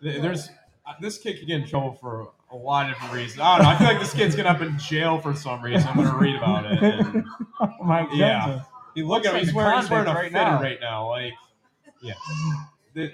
There's 0.00 0.48
uh, 0.86 0.92
this 1.00 1.18
kid 1.18 1.38
could 1.40 1.48
get 1.48 1.60
in 1.62 1.66
trouble 1.66 1.92
for 1.94 2.28
a 2.52 2.56
lot 2.56 2.86
of 2.88 2.92
different 2.94 3.14
reasons. 3.14 3.40
I 3.40 3.56
don't 3.58 3.64
know. 3.66 3.70
I 3.72 3.78
feel 3.78 3.88
like 3.88 3.98
this 3.98 4.14
kid's 4.14 4.36
gonna 4.36 4.50
up 4.50 4.60
in 4.60 4.78
jail 4.78 5.18
for 5.18 5.34
some 5.34 5.60
reason. 5.60 5.88
I'm 5.88 5.96
gonna 5.96 6.16
read 6.16 6.36
about 6.36 6.66
it. 6.70 6.80
And 6.80 7.24
oh 7.60 7.68
my 7.84 8.02
goodness. 8.02 8.18
Yeah. 8.20 8.60
He 8.96 9.02
look 9.04 9.24
at 9.26 9.34
him. 9.34 9.40
He's 9.44 9.54
wearing, 9.54 9.80
he's 9.80 9.90
wearing 9.90 10.08
a 10.08 10.14
convict 10.14 10.32
fitted 10.32 10.42
right 10.42 10.52
now. 10.52 10.62
right 10.62 10.78
now. 10.80 11.08
Like, 11.10 11.32
yeah. 12.02 12.14
Th- 12.94 13.12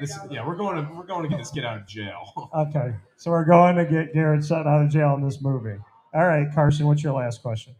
This, 0.00 0.18
yeah, 0.30 0.44
we're 0.44 0.56
going 0.56 0.84
to 0.84 0.92
we're 0.94 1.04
going 1.04 1.22
to 1.22 1.28
get 1.28 1.38
this 1.38 1.50
kid 1.50 1.64
out 1.64 1.76
of 1.76 1.86
jail. 1.86 2.50
Okay, 2.54 2.94
so 3.16 3.30
we're 3.30 3.44
going 3.44 3.76
to 3.76 3.84
get 3.84 4.14
Garrett 4.14 4.42
Sutton 4.42 4.66
out 4.66 4.82
of 4.82 4.90
jail 4.90 5.14
in 5.14 5.22
this 5.22 5.40
movie. 5.40 5.78
All 6.14 6.26
right, 6.26 6.46
Carson, 6.54 6.86
what's 6.86 7.02
your 7.04 7.12
last 7.12 7.42
question? 7.42 7.74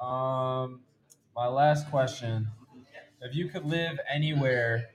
Um, 0.00 0.80
my 1.36 1.46
last 1.48 1.90
question: 1.90 2.48
If 3.20 3.34
you 3.34 3.48
could 3.48 3.66
live 3.66 3.98
anywhere, 4.12 4.86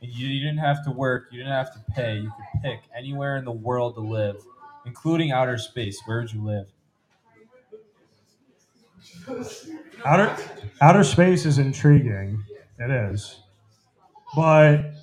and 0.00 0.10
you, 0.10 0.28
you 0.28 0.40
didn't 0.40 0.58
have 0.58 0.84
to 0.84 0.92
work, 0.92 1.24
you 1.32 1.38
didn't 1.38 1.52
have 1.52 1.72
to 1.74 1.80
pay, 1.92 2.18
you 2.18 2.30
could 2.30 2.62
pick 2.62 2.80
anywhere 2.96 3.36
in 3.36 3.44
the 3.44 3.52
world 3.52 3.96
to 3.96 4.00
live, 4.00 4.36
including 4.86 5.32
outer 5.32 5.58
space. 5.58 6.00
Where 6.06 6.20
would 6.20 6.32
you 6.32 6.44
live? 6.44 6.68
Outer 10.04 10.36
outer 10.80 11.04
space 11.04 11.46
is 11.46 11.58
intriguing. 11.58 12.42
It 12.78 12.90
is, 12.90 13.40
but 14.34 14.94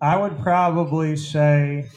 I 0.00 0.18
would 0.18 0.38
probably 0.40 1.16
say, 1.16 1.88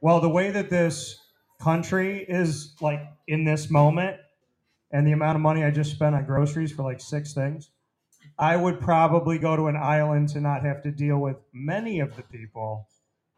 well, 0.00 0.20
the 0.20 0.30
way 0.30 0.50
that 0.50 0.70
this 0.70 1.18
country 1.60 2.24
is 2.26 2.74
like 2.80 3.00
in 3.28 3.44
this 3.44 3.70
moment, 3.70 4.16
and 4.92 5.06
the 5.06 5.12
amount 5.12 5.36
of 5.36 5.42
money 5.42 5.62
I 5.62 5.70
just 5.70 5.90
spent 5.90 6.14
on 6.14 6.24
groceries 6.24 6.72
for 6.72 6.82
like 6.84 7.00
six 7.00 7.34
things, 7.34 7.70
I 8.38 8.56
would 8.56 8.80
probably 8.80 9.38
go 9.38 9.56
to 9.56 9.66
an 9.66 9.76
island 9.76 10.30
to 10.30 10.40
not 10.40 10.64
have 10.64 10.82
to 10.84 10.90
deal 10.90 11.18
with 11.18 11.36
many 11.52 12.00
of 12.00 12.16
the 12.16 12.22
people, 12.22 12.88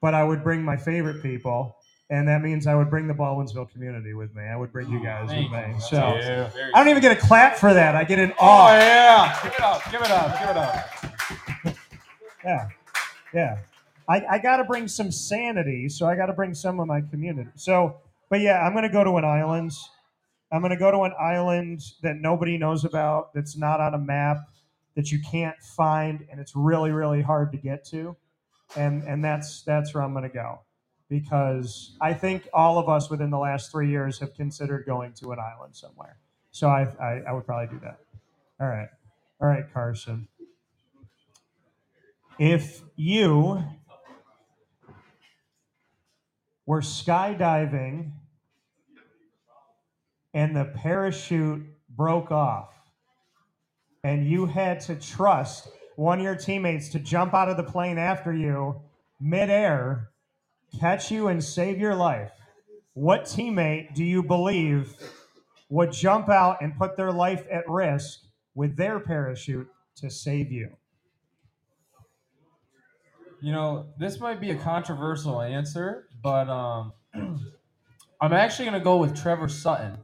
but 0.00 0.14
I 0.14 0.22
would 0.22 0.44
bring 0.44 0.62
my 0.62 0.76
favorite 0.76 1.20
people. 1.22 1.76
And 2.08 2.28
that 2.28 2.40
means 2.40 2.68
I 2.68 2.74
would 2.76 2.88
bring 2.88 3.08
the 3.08 3.14
Baldwinsville 3.14 3.70
community 3.72 4.14
with 4.14 4.34
me. 4.34 4.44
I 4.44 4.56
would 4.56 4.72
bring 4.72 4.88
you 4.88 5.00
oh, 5.00 5.04
guys 5.04 5.28
Thank 5.28 5.50
with 5.50 5.66
me. 5.66 5.74
you. 5.74 5.80
So. 5.80 5.96
Yeah. 5.96 6.50
I 6.72 6.78
don't 6.78 6.88
even 6.88 7.02
get 7.02 7.16
a 7.16 7.20
clap 7.20 7.56
for 7.56 7.74
that. 7.74 7.96
I 7.96 8.04
get 8.04 8.20
an 8.20 8.32
Oh 8.40 8.68
yeah! 8.68 9.36
Give 9.42 9.52
it 9.52 9.60
up! 9.60 9.90
Give 9.90 10.00
it 10.00 10.10
up! 10.10 10.38
Give 10.40 10.50
it 10.50 10.56
up! 10.56 11.76
Yeah, 12.44 12.68
yeah. 13.34 13.58
I, 14.08 14.24
I 14.30 14.38
got 14.38 14.58
to 14.58 14.64
bring 14.64 14.86
some 14.86 15.10
sanity, 15.10 15.88
so 15.88 16.06
I 16.06 16.14
got 16.14 16.26
to 16.26 16.32
bring 16.32 16.54
some 16.54 16.78
of 16.78 16.86
my 16.86 17.00
community. 17.00 17.50
So, 17.56 17.96
but 18.30 18.40
yeah, 18.40 18.60
I'm 18.60 18.72
gonna 18.72 18.92
go 18.92 19.02
to 19.02 19.16
an 19.16 19.24
island. 19.24 19.72
I'm 20.52 20.62
gonna 20.62 20.78
go 20.78 20.92
to 20.92 21.00
an 21.00 21.12
island 21.20 21.80
that 22.02 22.16
nobody 22.16 22.56
knows 22.56 22.84
about, 22.84 23.34
that's 23.34 23.56
not 23.56 23.80
on 23.80 23.94
a 23.94 23.98
map, 23.98 24.38
that 24.94 25.10
you 25.10 25.18
can't 25.28 25.56
find, 25.60 26.24
and 26.30 26.40
it's 26.40 26.54
really, 26.54 26.92
really 26.92 27.20
hard 27.20 27.50
to 27.52 27.58
get 27.58 27.84
to. 27.86 28.16
And 28.76 29.02
and 29.02 29.24
that's 29.24 29.62
that's 29.62 29.92
where 29.92 30.04
I'm 30.04 30.14
gonna 30.14 30.28
go, 30.28 30.60
because 31.08 31.96
I 32.00 32.14
think 32.14 32.48
all 32.52 32.78
of 32.78 32.88
us 32.88 33.10
within 33.10 33.30
the 33.30 33.38
last 33.38 33.70
three 33.70 33.90
years 33.90 34.18
have 34.20 34.34
considered 34.34 34.86
going 34.86 35.12
to 35.14 35.32
an 35.32 35.38
island 35.38 35.76
somewhere. 35.76 36.18
So 36.50 36.68
I 36.68 36.82
I, 37.00 37.22
I 37.28 37.32
would 37.32 37.46
probably 37.46 37.68
do 37.68 37.80
that. 37.84 37.98
All 38.60 38.68
right, 38.68 38.88
all 39.40 39.48
right, 39.48 39.64
Carson. 39.72 40.28
If 42.38 42.82
you 42.96 43.62
were 46.66 46.80
skydiving 46.80 48.12
and 50.34 50.54
the 50.54 50.64
parachute 50.64 51.64
broke 51.88 52.30
off 52.30 52.74
and 54.04 54.26
you 54.26 54.46
had 54.46 54.80
to 54.80 54.96
trust 54.96 55.68
one 55.96 56.18
of 56.18 56.24
your 56.24 56.36
teammates 56.36 56.90
to 56.90 56.98
jump 56.98 57.32
out 57.32 57.48
of 57.48 57.56
the 57.56 57.62
plane 57.62 57.96
after 57.96 58.34
you 58.34 58.82
midair, 59.18 60.10
catch 60.78 61.10
you, 61.10 61.28
and 61.28 61.42
save 61.42 61.78
your 61.78 61.94
life, 61.94 62.32
what 62.94 63.24
teammate 63.24 63.94
do 63.94 64.04
you 64.04 64.22
believe 64.22 64.94
would 65.68 65.92
jump 65.92 66.28
out 66.28 66.62
and 66.62 66.76
put 66.76 66.96
their 66.96 67.12
life 67.12 67.44
at 67.50 67.68
risk 67.68 68.20
with 68.54 68.76
their 68.76 69.00
parachute 69.00 69.68
to 69.96 70.10
save 70.10 70.50
you? 70.50 70.70
You 73.42 73.52
know, 73.52 73.88
this 73.98 74.18
might 74.18 74.40
be 74.40 74.50
a 74.50 74.56
controversial 74.56 75.42
answer, 75.42 76.08
but 76.22 76.48
um, 76.48 76.92
I'm 78.20 78.32
actually 78.32 78.64
gonna 78.64 78.80
go 78.80 78.96
with 78.96 79.20
Trevor 79.20 79.48
Sutton 79.48 79.98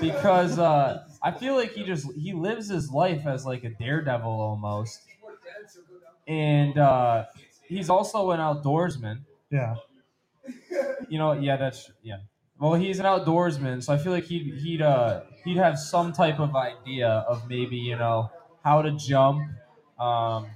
because 0.00 0.58
uh, 0.58 1.04
I 1.22 1.30
feel 1.30 1.54
like 1.54 1.72
he 1.72 1.84
just 1.84 2.12
he 2.14 2.32
lives 2.32 2.68
his 2.68 2.90
life 2.90 3.26
as 3.26 3.46
like 3.46 3.62
a 3.64 3.70
daredevil 3.70 4.28
almost, 4.28 5.02
and 6.26 6.76
uh, 6.76 7.26
he's 7.68 7.88
also 7.88 8.32
an 8.32 8.40
outdoorsman. 8.40 9.20
Yeah. 9.52 9.74
You 11.08 11.18
know, 11.18 11.32
yeah, 11.34 11.56
that's 11.56 11.90
yeah. 12.02 12.16
Well, 12.58 12.74
he's 12.74 12.98
an 12.98 13.06
outdoorsman, 13.06 13.82
so 13.82 13.92
I 13.92 13.98
feel 13.98 14.12
like 14.12 14.24
he'd 14.24 14.54
he'd 14.54 14.82
uh 14.82 15.22
he'd 15.44 15.58
have 15.58 15.78
some 15.78 16.12
type 16.12 16.40
of 16.40 16.56
idea 16.56 17.08
of 17.28 17.48
maybe 17.48 17.76
you 17.76 17.96
know 17.96 18.30
how 18.64 18.82
to 18.82 18.92
jump, 18.92 19.42
um, 20.00 20.46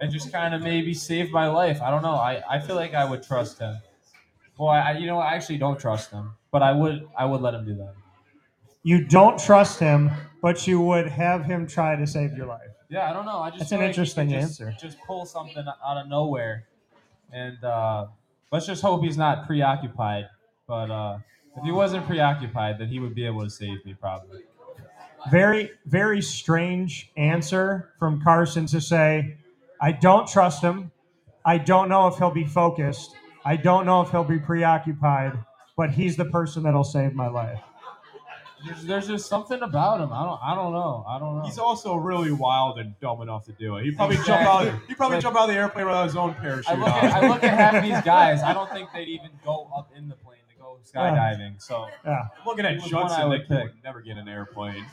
and 0.00 0.10
just 0.10 0.32
kind 0.32 0.54
of 0.54 0.62
maybe 0.62 0.92
save 0.94 1.30
my 1.30 1.48
life. 1.48 1.80
I 1.80 1.90
don't 1.90 2.02
know. 2.02 2.14
I, 2.14 2.42
I 2.50 2.58
feel 2.60 2.76
like 2.76 2.94
I 2.94 3.04
would 3.08 3.22
trust 3.22 3.58
him. 3.58 3.76
Well, 4.58 4.68
I, 4.68 4.80
I 4.80 4.98
you 4.98 5.06
know 5.06 5.18
I 5.18 5.34
actually 5.34 5.58
don't 5.58 5.78
trust 5.78 6.10
him, 6.10 6.32
but 6.50 6.62
I 6.62 6.72
would 6.72 7.08
I 7.16 7.24
would 7.24 7.40
let 7.40 7.54
him 7.54 7.64
do 7.64 7.76
that. 7.76 7.94
You 8.82 9.04
don't 9.04 9.38
trust 9.38 9.78
him, 9.80 10.10
but 10.42 10.66
you 10.66 10.80
would 10.80 11.08
have 11.08 11.44
him 11.44 11.66
try 11.66 11.96
to 11.96 12.06
save 12.06 12.36
your 12.36 12.46
life. 12.46 12.70
Yeah, 12.88 13.10
I 13.10 13.12
don't 13.12 13.26
know. 13.26 13.38
I 13.40 13.50
just 13.50 13.60
That's 13.60 13.70
feel 13.70 13.80
an 13.80 13.86
like 13.86 13.90
he 13.90 13.94
could 13.94 14.00
interesting 14.00 14.30
just, 14.30 14.60
answer. 14.60 14.76
Just 14.80 14.98
pull 15.06 15.26
something 15.26 15.64
out 15.84 15.96
of 15.96 16.08
nowhere, 16.08 16.68
and 17.32 17.62
uh, 17.64 18.06
let's 18.52 18.66
just 18.66 18.82
hope 18.82 19.02
he's 19.02 19.16
not 19.16 19.46
preoccupied. 19.46 20.28
But 20.66 20.90
uh, 20.90 21.18
if 21.56 21.64
he 21.64 21.72
wasn't 21.72 22.06
preoccupied, 22.06 22.78
then 22.78 22.88
he 22.88 22.98
would 22.98 23.14
be 23.14 23.24
able 23.26 23.42
to 23.42 23.50
save 23.50 23.84
me 23.84 23.94
probably. 23.94 24.42
Very, 25.30 25.70
very 25.86 26.22
strange 26.22 27.10
answer 27.16 27.90
from 27.98 28.22
Carson 28.22 28.66
to 28.66 28.80
say, 28.80 29.38
I 29.80 29.92
don't 29.92 30.28
trust 30.28 30.62
him. 30.62 30.92
I 31.44 31.58
don't 31.58 31.88
know 31.88 32.06
if 32.06 32.16
he'll 32.16 32.30
be 32.30 32.44
focused. 32.44 33.14
I 33.44 33.56
don't 33.56 33.86
know 33.86 34.02
if 34.02 34.10
he'll 34.10 34.24
be 34.24 34.38
preoccupied, 34.38 35.32
but 35.76 35.90
he's 35.90 36.16
the 36.16 36.24
person 36.26 36.62
that'll 36.62 36.84
save 36.84 37.14
my 37.14 37.28
life. 37.28 37.60
There's, 38.64 38.84
there's 38.84 39.06
just 39.06 39.26
something 39.28 39.60
about 39.62 40.00
him. 40.00 40.12
I 40.12 40.24
don't 40.24 40.40
I 40.42 40.54
don't 40.54 40.72
know. 40.72 41.04
I 41.06 41.18
don't 41.18 41.36
know. 41.38 41.42
He's 41.44 41.58
also 41.58 41.94
really 41.96 42.32
wild 42.32 42.78
and 42.78 42.98
dumb 43.00 43.20
enough 43.20 43.44
to 43.46 43.52
do 43.52 43.76
it. 43.76 43.84
He'd 43.84 43.96
probably 43.96 44.16
jump 44.16 44.28
out. 44.42 44.72
He'd 44.88 44.96
probably 44.96 45.16
Like- 45.16 45.22
jump 45.22 45.36
out 45.36 45.48
of 45.48 45.54
the 45.54 45.60
airplane 45.60 45.86
without 45.86 46.04
his 46.06 46.16
own 46.16 46.34
parachute 46.34 46.68
I 46.68 46.74
look, 46.78 46.88
at, 46.88 47.12
I 47.22 47.28
look 47.28 47.44
at 47.44 47.54
half 47.58 47.74
of 47.74 47.82
these 47.82 48.00
guys. 48.02 48.42
I 48.42 48.52
don't 48.54 48.70
think 48.70 48.88
they'd 48.94 49.08
even 49.08 49.30
go 49.44 49.70
up 49.76 49.90
in 49.96 50.08
the 50.08 50.14
plane 50.16 50.38
to 50.50 50.56
go 50.58 50.78
skydiving. 50.90 51.60
So 51.62 51.86
Yeah. 52.04 52.24
Looking 52.46 52.64
at 52.64 52.72
He 52.78 52.82
was 52.82 52.92
one 52.92 53.04
I 53.04 53.08
Judson, 53.08 53.28
would 53.28 53.48
that 53.48 53.62
would 53.64 53.84
never 53.84 54.00
get 54.00 54.16
an 54.16 54.28
airplane. 54.28 54.86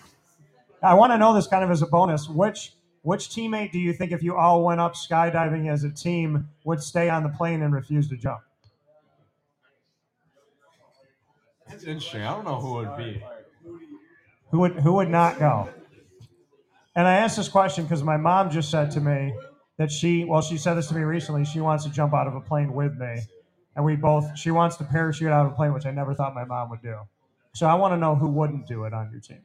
I 0.82 0.94
want 0.96 1.14
to 1.14 1.18
know 1.18 1.34
this 1.34 1.48
kind 1.48 1.64
of 1.64 1.72
as 1.72 1.82
a 1.82 1.88
bonus. 1.88 2.28
Which 2.28 2.74
which 3.04 3.30
teammate 3.30 3.72
do 3.72 3.80
you 3.80 3.92
think, 3.94 4.12
if 4.12 4.24
you 4.24 4.36
all 4.36 4.64
went 4.64 4.80
up 4.82 4.94
skydiving 4.96 5.70
as 5.70 5.84
a 5.84 5.90
team, 5.90 6.50
would 6.64 6.82
stay 6.82 7.10
on 7.10 7.24
the 7.24 7.30
plane 7.30 7.62
and 7.62 7.74
refuse 7.74 8.08
to 8.10 8.16
jump? 8.18 8.42
It's 11.70 11.84
interesting. 11.84 12.22
I 12.22 12.34
don't 12.36 12.46
know 12.46 12.60
who 12.60 12.80
it 12.82 12.88
would 12.88 12.98
be. 12.98 13.24
Who 14.54 14.60
would 14.60 14.74
who 14.74 14.94
would 14.94 15.10
not 15.10 15.40
go? 15.40 15.68
And 16.96 17.08
I 17.08 17.16
asked 17.16 17.38
this 17.38 17.50
question 17.50 17.86
because 17.86 18.04
my 18.04 18.18
mom 18.18 18.52
just 18.52 18.70
said 18.70 18.92
to 18.92 19.02
me 19.02 19.34
that 19.80 19.92
she 19.92 20.26
well 20.26 20.44
she 20.44 20.60
said 20.60 20.76
this 20.76 20.90
to 20.90 20.94
me 20.94 21.02
recently. 21.02 21.44
She 21.44 21.60
wants 21.60 21.86
to 21.86 21.90
jump 21.90 22.14
out 22.14 22.28
of 22.28 22.36
a 22.36 22.40
plane 22.40 22.72
with 22.72 22.94
me, 22.94 23.20
and 23.76 23.84
we 23.84 23.96
both 23.96 24.38
she 24.38 24.52
wants 24.52 24.78
to 24.78 24.84
parachute 24.84 25.32
out 25.32 25.48
of 25.48 25.54
a 25.54 25.56
plane, 25.56 25.74
which 25.74 25.88
I 25.88 25.92
never 25.92 26.14
thought 26.14 26.36
my 26.36 26.46
mom 26.46 26.70
would 26.70 26.84
do. 26.84 27.00
So 27.56 27.66
I 27.66 27.74
want 27.74 27.94
to 27.94 27.98
know 27.98 28.14
who 28.14 28.28
wouldn't 28.28 28.68
do 28.68 28.84
it 28.84 28.94
on 28.94 29.10
your 29.12 29.22
team. 29.22 29.42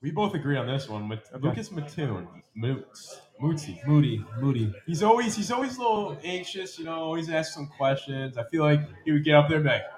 We 0.00 0.10
both 0.10 0.32
agree 0.32 0.56
on 0.56 0.66
this 0.66 0.88
one 0.88 1.06
with 1.10 1.28
Okay. 1.34 1.46
Lucas 1.46 1.70
Mattoon, 1.70 2.28
Moots, 2.54 3.20
Mootsy. 3.42 3.86
Moody, 3.86 4.24
Moody. 4.40 4.72
He's 4.86 5.02
always 5.02 5.36
he's 5.36 5.50
always 5.50 5.76
a 5.76 5.80
little 5.80 6.16
anxious, 6.24 6.78
you 6.78 6.86
know, 6.86 6.94
always 6.94 7.28
asks 7.28 7.52
some 7.52 7.66
questions. 7.66 8.38
I 8.38 8.44
feel 8.44 8.62
like 8.62 8.80
he 9.04 9.12
would 9.12 9.24
get 9.24 9.34
up 9.34 9.48
there 9.48 9.58
and 9.58 9.64
be 9.64 9.70
like, 9.70 9.82
I 9.82 9.97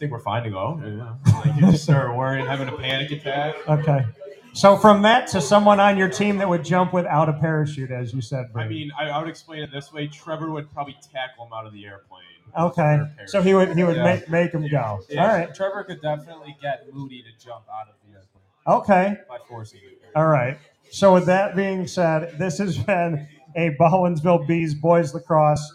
think 0.00 0.10
we're 0.10 0.18
fine 0.18 0.42
to 0.42 0.50
go. 0.50 0.80
Yeah. 0.84 1.14
Like 1.40 1.54
he 1.54 1.60
just 1.60 1.84
start 1.84 2.16
worrying, 2.16 2.44
having 2.44 2.68
a 2.68 2.76
panic 2.76 3.10
attack. 3.12 3.54
Okay. 3.68 4.04
So 4.52 4.76
from 4.76 5.02
that 5.02 5.28
to 5.28 5.40
someone 5.40 5.78
on 5.80 5.96
your 5.96 6.08
team 6.08 6.36
that 6.38 6.48
would 6.48 6.64
jump 6.64 6.92
without 6.92 7.28
a 7.28 7.32
parachute, 7.34 7.90
as 7.90 8.12
you 8.12 8.20
said. 8.20 8.46
I 8.54 8.66
mean, 8.66 8.90
I, 8.98 9.08
I 9.08 9.18
would 9.20 9.28
explain 9.28 9.62
it 9.62 9.70
this 9.72 9.92
way: 9.92 10.08
Trevor 10.08 10.50
would 10.50 10.70
probably 10.72 10.96
tackle 11.12 11.46
him 11.46 11.52
out 11.54 11.66
of 11.66 11.72
the 11.72 11.86
airplane. 11.86 12.24
Okay. 12.58 13.00
So 13.26 13.40
he 13.40 13.54
would 13.54 13.76
he 13.76 13.84
would 13.84 13.96
Yeah. 13.96 14.02
make 14.04 14.28
make 14.28 14.52
him 14.52 14.66
go. 14.68 15.00
Yeah, 15.08 15.22
All 15.22 15.28
right. 15.28 15.54
Trevor 15.54 15.84
could 15.84 16.02
definitely 16.02 16.56
get 16.60 16.92
Moody 16.92 17.22
to 17.22 17.28
jump 17.44 17.64
out 17.72 17.88
of 17.88 17.94
the 18.04 18.12
airplane 18.16 18.42
Okay. 18.66 19.16
by 19.28 19.38
forcing 19.48 19.80
it. 19.84 19.98
All 20.16 20.26
right. 20.26 20.58
So 20.90 21.14
with 21.14 21.26
that 21.26 21.54
being 21.54 21.86
said, 21.86 22.36
this 22.38 22.58
has 22.58 22.76
been 22.76 23.28
a 23.56 23.70
Baldwinsville 23.80 24.46
Bees 24.48 24.74
boys 24.74 25.14
lacrosse 25.14 25.72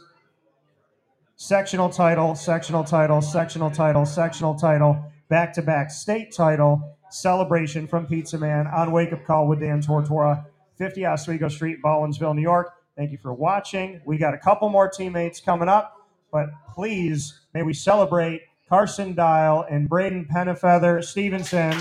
sectional 1.36 1.90
title, 1.90 2.36
sectional 2.36 2.84
title, 2.84 3.22
sectional 3.22 3.70
title, 3.70 4.06
sectional 4.06 4.56
title, 4.56 5.12
back 5.30 5.54
to 5.54 5.62
back 5.62 5.92
state 5.92 6.34
title 6.34 6.98
celebration 7.10 7.88
from 7.88 8.06
Pizza 8.06 8.38
Man 8.38 8.68
on 8.68 8.92
Wake 8.92 9.14
Up 9.14 9.26
Call 9.26 9.48
with 9.48 9.60
Dan 9.60 9.82
Tortora, 9.82 10.46
50 10.78 11.06
Oswego 11.06 11.48
Street, 11.50 11.82
Baldwinsville, 11.84 12.36
New 12.36 12.42
York. 12.42 12.74
Thank 12.98 13.12
you 13.12 13.18
for 13.18 13.34
watching. 13.34 14.02
We 14.06 14.18
got 14.18 14.34
a 14.34 14.38
couple 14.38 14.70
more 14.70 14.90
teammates 14.90 15.40
coming 15.40 15.70
up, 15.70 16.08
but 16.32 16.48
please 16.74 17.42
may 17.54 17.64
we 17.64 17.74
celebrate 17.74 18.42
Carson 18.70 19.14
Dyl 19.14 19.66
and 19.70 19.90
Brayden 19.90 20.28
Penafeather 20.28 21.04
Stevenson. 21.04 21.78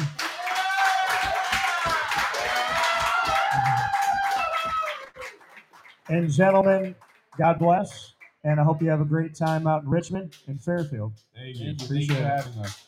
And 6.09 6.31
gentlemen, 6.31 6.95
God 7.39 7.59
bless 7.59 8.14
and 8.45 8.61
I 8.61 8.63
hope 8.63 8.83
you 8.83 8.91
have 8.91 9.01
a 9.01 9.07
great 9.07 9.35
time 9.35 9.67
out 9.67 9.83
in 9.85 9.89
Richmond 9.89 10.37
and 10.47 10.63
Fairfield. 10.63 11.15
Thank 11.35 11.57
you. 11.57 11.73
Appreciate 11.73 12.09
Thank 12.09 12.11
you 12.11 12.15
for 12.15 12.23
having 12.23 12.59
us. 12.61 12.85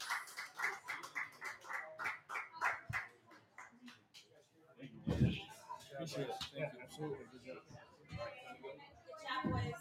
Thank 4.79 6.19
you. 6.19 6.25
Thank 9.45 9.67
you. 9.67 9.73